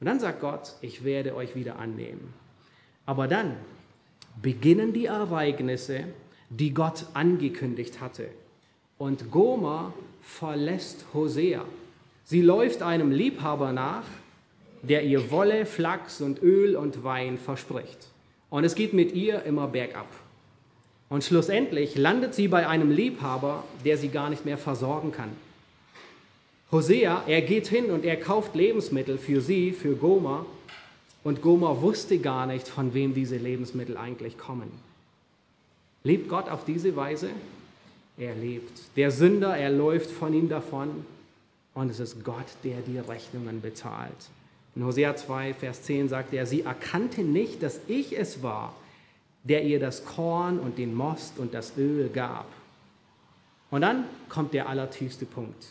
Und 0.00 0.06
dann 0.06 0.18
sagt 0.18 0.40
Gott, 0.40 0.74
ich 0.80 1.04
werde 1.04 1.36
euch 1.36 1.54
wieder 1.54 1.78
annehmen. 1.78 2.32
Aber 3.06 3.28
dann 3.28 3.56
beginnen 4.40 4.92
die 4.92 5.06
Ereignisse, 5.06 6.04
die 6.48 6.72
Gott 6.72 7.06
angekündigt 7.14 8.00
hatte. 8.00 8.28
Und 8.98 9.30
Gomer 9.30 9.92
verlässt 10.22 11.04
Hosea. 11.12 11.64
Sie 12.24 12.42
läuft 12.42 12.82
einem 12.82 13.10
Liebhaber 13.10 13.72
nach, 13.72 14.04
der 14.82 15.04
ihr 15.04 15.30
Wolle, 15.30 15.66
Flachs 15.66 16.20
und 16.20 16.42
Öl 16.42 16.76
und 16.76 17.04
Wein 17.04 17.38
verspricht. 17.38 18.08
Und 18.48 18.64
es 18.64 18.74
geht 18.74 18.94
mit 18.94 19.12
ihr 19.12 19.42
immer 19.42 19.68
bergab. 19.68 20.08
Und 21.08 21.24
schlussendlich 21.24 21.96
landet 21.96 22.34
sie 22.34 22.48
bei 22.48 22.66
einem 22.66 22.90
Liebhaber, 22.90 23.64
der 23.84 23.98
sie 23.98 24.08
gar 24.08 24.30
nicht 24.30 24.44
mehr 24.44 24.58
versorgen 24.58 25.12
kann. 25.12 25.30
Hosea, 26.72 27.24
er 27.26 27.42
geht 27.42 27.66
hin 27.66 27.90
und 27.90 28.04
er 28.04 28.16
kauft 28.16 28.54
Lebensmittel 28.54 29.18
für 29.18 29.40
sie, 29.40 29.72
für 29.72 29.96
Gomer. 29.96 30.46
Und 31.24 31.42
Gomer 31.42 31.82
wusste 31.82 32.18
gar 32.18 32.46
nicht, 32.46 32.68
von 32.68 32.94
wem 32.94 33.12
diese 33.12 33.36
Lebensmittel 33.36 33.96
eigentlich 33.96 34.38
kommen. 34.38 34.70
Lebt 36.04 36.28
Gott 36.28 36.48
auf 36.48 36.64
diese 36.64 36.94
Weise? 36.94 37.30
Er 38.16 38.34
lebt. 38.34 38.72
Der 38.96 39.10
Sünder, 39.10 39.56
er 39.56 39.70
läuft 39.70 40.10
von 40.10 40.32
ihm 40.32 40.48
davon. 40.48 41.04
Und 41.74 41.90
es 41.90 42.00
ist 42.00 42.24
Gott, 42.24 42.46
der 42.62 42.80
die 42.86 42.98
Rechnungen 42.98 43.60
bezahlt. 43.60 44.30
In 44.76 44.84
Hosea 44.84 45.16
2, 45.16 45.54
Vers 45.54 45.82
10 45.82 46.08
sagt 46.08 46.32
er, 46.32 46.46
sie 46.46 46.62
erkannte 46.62 47.22
nicht, 47.22 47.62
dass 47.62 47.80
ich 47.88 48.16
es 48.16 48.42
war, 48.42 48.74
der 49.42 49.64
ihr 49.64 49.80
das 49.80 50.04
Korn 50.04 50.60
und 50.60 50.78
den 50.78 50.94
Most 50.94 51.38
und 51.38 51.52
das 51.52 51.76
Öl 51.76 52.08
gab. 52.08 52.46
Und 53.70 53.80
dann 53.82 54.04
kommt 54.28 54.54
der 54.54 54.68
allertiefste 54.68 55.26
Punkt. 55.26 55.66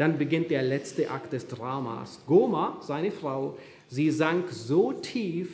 Dann 0.00 0.16
beginnt 0.16 0.50
der 0.50 0.62
letzte 0.62 1.10
Akt 1.10 1.34
des 1.34 1.46
Dramas. 1.46 2.20
Goma, 2.26 2.78
seine 2.80 3.10
Frau, 3.10 3.58
sie 3.90 4.10
sank 4.10 4.48
so 4.48 4.94
tief, 4.94 5.50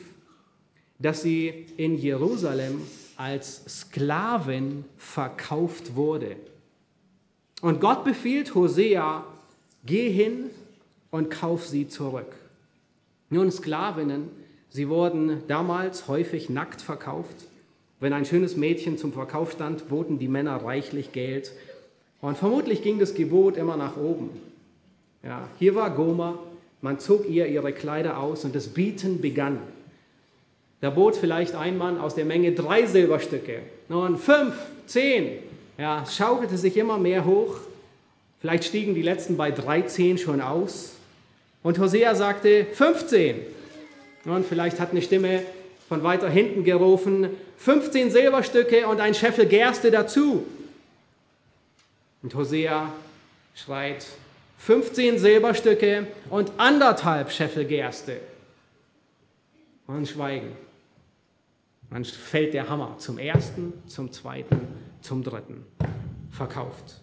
dass 1.00 1.22
sie 1.22 1.66
in 1.76 1.98
Jerusalem 1.98 2.80
als 3.16 3.64
Sklavin 3.66 4.84
verkauft 4.98 5.96
wurde. 5.96 6.36
Und 7.60 7.80
Gott 7.80 8.04
befiehlt 8.04 8.54
Hosea, 8.54 9.24
geh 9.84 10.12
hin 10.12 10.50
und 11.10 11.28
kauf 11.28 11.66
sie 11.66 11.88
zurück. 11.88 12.36
Nun, 13.30 13.50
Sklavinnen, 13.50 14.30
sie 14.68 14.88
wurden 14.88 15.42
damals 15.48 16.06
häufig 16.06 16.50
nackt 16.50 16.82
verkauft. 16.82 17.48
Wenn 17.98 18.12
ein 18.12 18.24
schönes 18.24 18.56
Mädchen 18.56 18.96
zum 18.96 19.12
Verkauf 19.12 19.50
stand, 19.50 19.88
boten 19.88 20.20
die 20.20 20.28
Männer 20.28 20.62
reichlich 20.62 21.10
Geld 21.10 21.50
und 22.20 22.36
vermutlich 22.36 22.82
ging 22.82 22.98
das 22.98 23.14
Gebot 23.14 23.56
immer 23.56 23.76
nach 23.76 23.96
oben. 23.96 24.30
Ja, 25.22 25.48
hier 25.58 25.74
war 25.74 25.90
Goma, 25.90 26.38
man 26.80 26.98
zog 26.98 27.28
ihr 27.28 27.46
ihre 27.46 27.72
Kleider 27.72 28.18
aus 28.18 28.44
und 28.44 28.54
das 28.54 28.68
Bieten 28.68 29.20
begann. 29.20 29.58
Da 30.80 30.90
bot 30.90 31.16
vielleicht 31.16 31.54
ein 31.54 31.78
Mann 31.78 31.98
aus 31.98 32.14
der 32.14 32.24
Menge 32.24 32.52
drei 32.52 32.86
Silberstücke, 32.86 33.60
nun 33.88 34.18
fünf, 34.18 34.54
zehn. 34.86 35.38
Ja, 35.78 36.04
schaukelte 36.06 36.56
sich 36.56 36.76
immer 36.76 36.98
mehr 36.98 37.24
hoch. 37.24 37.56
Vielleicht 38.40 38.64
stiegen 38.64 38.94
die 38.94 39.02
letzten 39.02 39.36
bei 39.36 39.50
13 39.50 40.18
schon 40.18 40.40
aus. 40.40 40.92
Und 41.62 41.78
Hosea 41.78 42.14
sagte 42.14 42.66
15. 42.72 43.36
Und 44.24 44.46
vielleicht 44.46 44.80
hat 44.80 44.92
eine 44.92 45.02
Stimme 45.02 45.42
von 45.88 46.02
weiter 46.02 46.28
hinten 46.28 46.64
gerufen, 46.64 47.28
15 47.58 48.10
Silberstücke 48.10 48.86
und 48.86 49.00
ein 49.00 49.14
Scheffel 49.14 49.46
Gerste 49.46 49.90
dazu. 49.90 50.44
Und 52.26 52.34
Hosea 52.34 52.92
schreit 53.54 54.04
15 54.58 55.16
Silberstücke 55.16 56.08
und 56.28 56.50
anderthalb 56.56 57.30
Scheffel 57.30 57.64
Gerste. 57.66 58.20
Und 59.86 60.08
Schweigen. 60.08 60.56
Dann 61.88 62.04
fällt 62.04 62.52
der 62.52 62.68
Hammer 62.68 62.96
zum 62.98 63.18
ersten, 63.18 63.74
zum 63.86 64.10
zweiten, 64.10 64.60
zum 65.02 65.22
dritten. 65.22 65.64
Verkauft. 66.32 67.00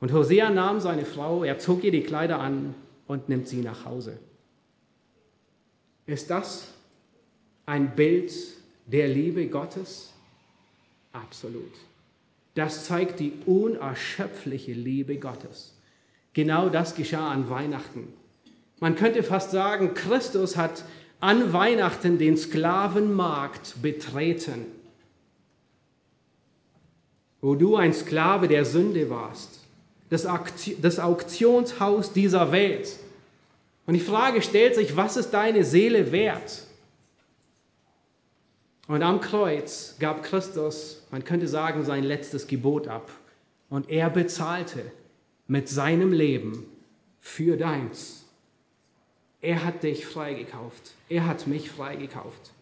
Und 0.00 0.12
Hosea 0.12 0.50
nahm 0.50 0.80
seine 0.80 1.06
Frau, 1.06 1.42
er 1.42 1.58
zog 1.58 1.82
ihr 1.82 1.90
die 1.90 2.02
Kleider 2.02 2.38
an 2.38 2.74
und 3.06 3.30
nimmt 3.30 3.48
sie 3.48 3.62
nach 3.62 3.86
Hause. 3.86 4.18
Ist 6.04 6.28
das 6.28 6.74
ein 7.64 7.96
Bild 7.96 8.34
der 8.84 9.08
Liebe 9.08 9.46
Gottes? 9.46 10.12
Absolut. 11.14 11.72
Das 12.56 12.86
zeigt 12.86 13.20
die 13.20 13.34
unerschöpfliche 13.44 14.72
Liebe 14.72 15.18
Gottes. 15.18 15.74
Genau 16.32 16.70
das 16.70 16.94
geschah 16.94 17.30
an 17.30 17.50
Weihnachten. 17.50 18.12
Man 18.80 18.96
könnte 18.96 19.22
fast 19.22 19.50
sagen, 19.50 19.92
Christus 19.92 20.56
hat 20.56 20.84
an 21.20 21.52
Weihnachten 21.52 22.18
den 22.18 22.36
Sklavenmarkt 22.36 23.80
betreten, 23.82 24.66
wo 27.42 27.54
du 27.54 27.76
ein 27.76 27.92
Sklave 27.92 28.48
der 28.48 28.64
Sünde 28.64 29.10
warst, 29.10 29.60
das, 30.08 30.26
Auktionshaus 30.98 32.14
dieser 32.14 32.52
Welt. 32.52 32.96
Und 33.86 33.94
die 33.94 34.00
Frage 34.00 34.40
stellt 34.40 34.76
sich, 34.76 34.96
was 34.96 35.18
ist 35.18 35.30
deine 35.30 35.62
Seele 35.62 36.10
wert? 36.10 36.65
Und 38.88 39.02
am 39.02 39.20
Kreuz 39.20 39.96
gab 39.98 40.22
Christus, 40.22 41.02
man 41.10 41.24
könnte 41.24 41.48
sagen, 41.48 41.84
sein 41.84 42.04
letztes 42.04 42.46
Gebot 42.46 42.86
ab. 42.88 43.10
Und 43.68 43.90
er 43.90 44.10
bezahlte 44.10 44.92
mit 45.48 45.68
seinem 45.68 46.12
Leben 46.12 46.64
für 47.20 47.56
deins. 47.56 48.24
Er 49.40 49.64
hat 49.64 49.82
dich 49.82 50.06
freigekauft. 50.06 50.92
Er 51.08 51.26
hat 51.26 51.46
mich 51.46 51.70
freigekauft. 51.70 52.52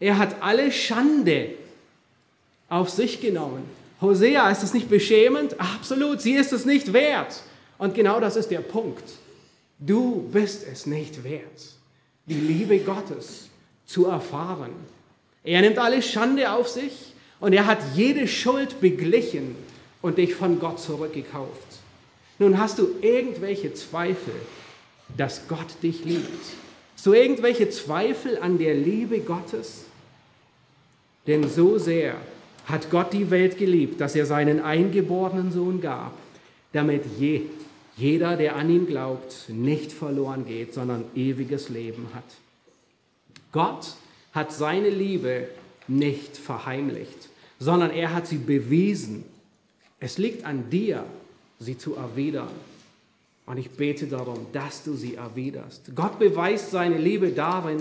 Er 0.00 0.18
hat 0.18 0.42
alle 0.42 0.72
Schande 0.72 1.54
auf 2.68 2.90
sich 2.90 3.20
genommen. 3.20 3.64
Hosea, 4.00 4.50
ist 4.50 4.62
das 4.62 4.72
nicht 4.72 4.88
beschämend? 4.88 5.60
Absolut, 5.60 6.20
sie 6.20 6.32
ist 6.32 6.52
es 6.52 6.64
nicht 6.64 6.92
wert. 6.92 7.42
Und 7.78 7.94
genau 7.94 8.18
das 8.18 8.36
ist 8.36 8.50
der 8.50 8.60
Punkt. 8.60 9.04
Du 9.78 10.28
bist 10.32 10.66
es 10.66 10.86
nicht 10.86 11.22
wert, 11.24 11.74
die 12.26 12.34
Liebe 12.34 12.78
Gottes 12.80 13.48
zu 13.86 14.06
erfahren. 14.06 14.72
Er 15.44 15.62
nimmt 15.62 15.78
alle 15.78 16.02
Schande 16.02 16.52
auf 16.52 16.68
sich 16.68 17.14
und 17.40 17.52
er 17.52 17.66
hat 17.66 17.78
jede 17.94 18.28
Schuld 18.28 18.80
beglichen 18.80 19.56
und 20.02 20.18
dich 20.18 20.34
von 20.34 20.58
Gott 20.58 20.80
zurückgekauft. 20.80 21.78
Nun 22.38 22.58
hast 22.58 22.78
du 22.78 22.88
irgendwelche 23.00 23.74
Zweifel, 23.74 24.34
dass 25.16 25.48
Gott 25.48 25.82
dich 25.82 26.04
liebt. 26.04 26.44
Hast 26.94 27.06
du 27.06 27.12
irgendwelche 27.12 27.70
Zweifel 27.70 28.38
an 28.38 28.58
der 28.58 28.74
Liebe 28.74 29.20
Gottes? 29.20 29.84
Denn 31.26 31.48
so 31.48 31.78
sehr 31.78 32.16
hat 32.66 32.90
Gott 32.90 33.12
die 33.12 33.30
Welt 33.30 33.58
geliebt, 33.58 34.00
dass 34.00 34.14
er 34.14 34.26
seinen 34.26 34.60
eingeborenen 34.60 35.52
Sohn 35.52 35.80
gab, 35.80 36.12
damit 36.72 37.04
je, 37.18 37.42
jeder, 37.96 38.36
der 38.36 38.56
an 38.56 38.70
ihn 38.70 38.86
glaubt, 38.86 39.48
nicht 39.48 39.92
verloren 39.92 40.46
geht, 40.46 40.72
sondern 40.72 41.04
ewiges 41.14 41.68
Leben 41.68 42.08
hat. 42.14 42.24
Gott 43.52 43.94
hat 44.32 44.52
seine 44.52 44.90
Liebe 44.90 45.48
nicht 45.88 46.36
verheimlicht, 46.36 47.28
sondern 47.58 47.90
er 47.90 48.14
hat 48.14 48.26
sie 48.26 48.38
bewiesen. 48.38 49.24
Es 49.98 50.18
liegt 50.18 50.44
an 50.44 50.70
dir, 50.70 51.04
sie 51.58 51.76
zu 51.76 51.94
erwidern. 51.94 52.50
Und 53.46 53.58
ich 53.58 53.70
bete 53.70 54.06
darum, 54.06 54.46
dass 54.52 54.84
du 54.84 54.94
sie 54.94 55.16
erwiderst. 55.16 55.94
Gott 55.94 56.18
beweist 56.18 56.70
seine 56.70 56.98
Liebe 56.98 57.30
darin, 57.32 57.80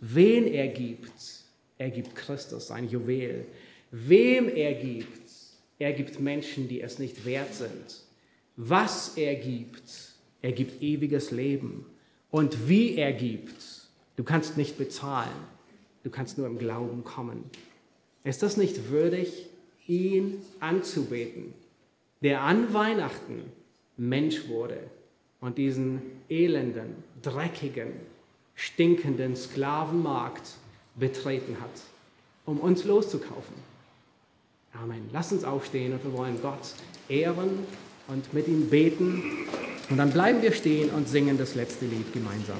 wen 0.00 0.46
er 0.46 0.68
gibt. 0.68 1.10
Er 1.78 1.90
gibt 1.90 2.14
Christus, 2.14 2.68
sein 2.68 2.88
Juwel. 2.88 3.46
Wem 3.90 4.48
er 4.48 4.74
gibt. 4.74 5.30
Er 5.78 5.92
gibt 5.92 6.20
Menschen, 6.20 6.68
die 6.68 6.80
es 6.82 6.98
nicht 6.98 7.24
wert 7.24 7.54
sind. 7.54 8.02
Was 8.56 9.16
er 9.16 9.34
gibt. 9.36 9.90
Er 10.42 10.52
gibt 10.52 10.82
ewiges 10.82 11.30
Leben. 11.30 11.86
Und 12.30 12.68
wie 12.68 12.96
er 12.96 13.12
gibt. 13.12 13.62
Du 14.16 14.24
kannst 14.24 14.56
nicht 14.56 14.76
bezahlen. 14.76 15.55
Du 16.06 16.12
kannst 16.12 16.38
nur 16.38 16.46
im 16.46 16.56
Glauben 16.56 17.02
kommen. 17.02 17.42
Ist 18.22 18.44
das 18.44 18.56
nicht 18.56 18.90
würdig, 18.90 19.48
ihn 19.88 20.40
anzubeten, 20.60 21.52
der 22.22 22.42
an 22.42 22.72
Weihnachten 22.72 23.42
Mensch 23.96 24.46
wurde 24.46 24.78
und 25.40 25.58
diesen 25.58 26.00
elenden, 26.28 26.94
dreckigen, 27.22 27.88
stinkenden 28.54 29.34
Sklavenmarkt 29.34 30.54
betreten 30.94 31.56
hat, 31.60 31.82
um 32.44 32.60
uns 32.60 32.84
loszukaufen? 32.84 33.56
Amen. 34.74 35.10
Lass 35.12 35.32
uns 35.32 35.42
aufstehen 35.42 35.92
und 35.92 36.04
wir 36.04 36.12
wollen 36.12 36.40
Gott 36.40 36.72
ehren 37.08 37.66
und 38.06 38.32
mit 38.32 38.46
ihm 38.46 38.70
beten. 38.70 39.24
Und 39.90 39.96
dann 39.96 40.12
bleiben 40.12 40.40
wir 40.40 40.52
stehen 40.52 40.90
und 40.90 41.08
singen 41.08 41.36
das 41.36 41.56
letzte 41.56 41.84
Lied 41.84 42.12
gemeinsam. 42.12 42.58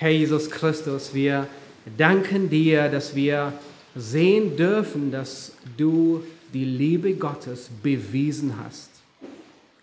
Herr 0.00 0.12
Jesus 0.12 0.48
Christus, 0.48 1.12
wir 1.12 1.46
danken 1.98 2.48
dir, 2.48 2.88
dass 2.88 3.14
wir 3.14 3.52
sehen 3.94 4.56
dürfen, 4.56 5.12
dass 5.12 5.52
du 5.76 6.24
die 6.54 6.64
Liebe 6.64 7.12
Gottes 7.12 7.68
bewiesen 7.82 8.54
hast, 8.64 8.88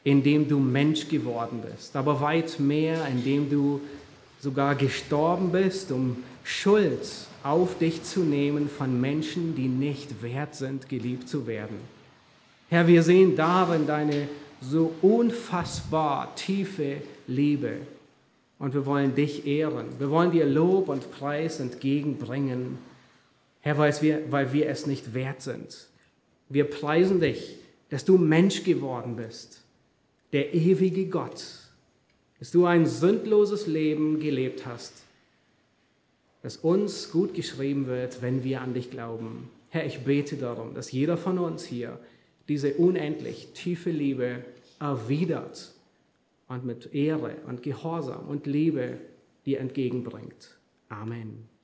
indem 0.03 0.49
du 0.49 0.57
Mensch 0.57 1.07
geworden 1.07 1.61
bist, 1.61 1.95
aber 1.95 2.20
weit 2.20 2.59
mehr, 2.59 3.05
indem 3.07 3.47
du 3.47 3.80
sogar 4.39 4.74
gestorben 4.74 5.51
bist, 5.51 5.91
um 5.91 6.24
Schuld 6.43 7.07
auf 7.43 7.78
dich 7.78 8.01
zu 8.01 8.22
nehmen 8.22 8.72
von 8.76 8.99
Menschen, 8.99 9.53
die 9.53 9.68
nicht 9.68 10.24
wert 10.24 10.55
sind, 10.55 10.89
geliebt 10.89 11.30
zu 11.30 11.45
werden. 11.45 11.78
Herr, 12.70 12.88
wir 12.88 13.03
sehen 13.03 13.36
darin 13.36 13.86
deine 13.86 14.28
so 14.61 14.95
unfassbar 15.03 16.34
tiefe 16.36 17.03
Liebe 17.28 17.82
und 18.60 18.74
wir 18.74 18.86
wollen 18.86 19.16
dich 19.16 19.45
ehren. 19.45 19.88
Wir 19.99 20.10
wollen 20.10 20.32
dir 20.32 20.45
Lob 20.45 20.89
und 20.89 21.12
Preis 21.12 21.60
entgegenbringen, 21.60 22.78
Herr, 23.62 23.78
weil 23.78 23.93
wir, 24.01 24.32
weil 24.32 24.53
wir 24.53 24.70
es 24.70 24.86
nicht 24.86 25.14
wert 25.14 25.41
sind. 25.41 25.88
Wir 26.49 26.64
preisen 26.64 27.20
dich, 27.20 27.58
dass 27.89 28.05
du 28.05 28.18
Mensch 28.18 28.64
geworden 28.64 29.16
bist, 29.16 29.62
der 30.34 30.53
ewige 30.53 31.08
Gott, 31.08 31.43
dass 32.39 32.51
du 32.51 32.66
ein 32.66 32.86
sündloses 32.86 33.68
Leben 33.68 34.20
gelebt 34.20 34.66
hast, 34.66 34.93
dass 36.41 36.58
uns 36.58 37.12
gut 37.12 37.34
geschrieben 37.34 37.88
wird, 37.88 38.22
wenn 38.22 38.43
wir 38.43 38.62
an 38.62 38.74
dich 38.74 38.91
glauben. 38.91 39.49
Herr, 39.70 39.86
ich 39.86 39.99
bete 39.99 40.38
darum, 40.38 40.74
dass 40.74 40.91
jeder 40.91 41.18
von 41.18 41.39
uns 41.39 41.66
hier 41.66 41.99
diese 42.47 42.74
unendlich 42.76 43.49
tiefe 43.53 43.89
Liebe 43.89 44.45
erwidert 44.80 45.74
und 46.47 46.65
mit 46.65 46.93
Ehre 46.93 47.37
und 47.47 47.63
Gehorsam 47.63 48.27
und 48.27 48.45
Liebe 48.47 48.99
dir 49.45 49.59
entgegenbringt. 49.59 50.57
Amen. 50.89 51.57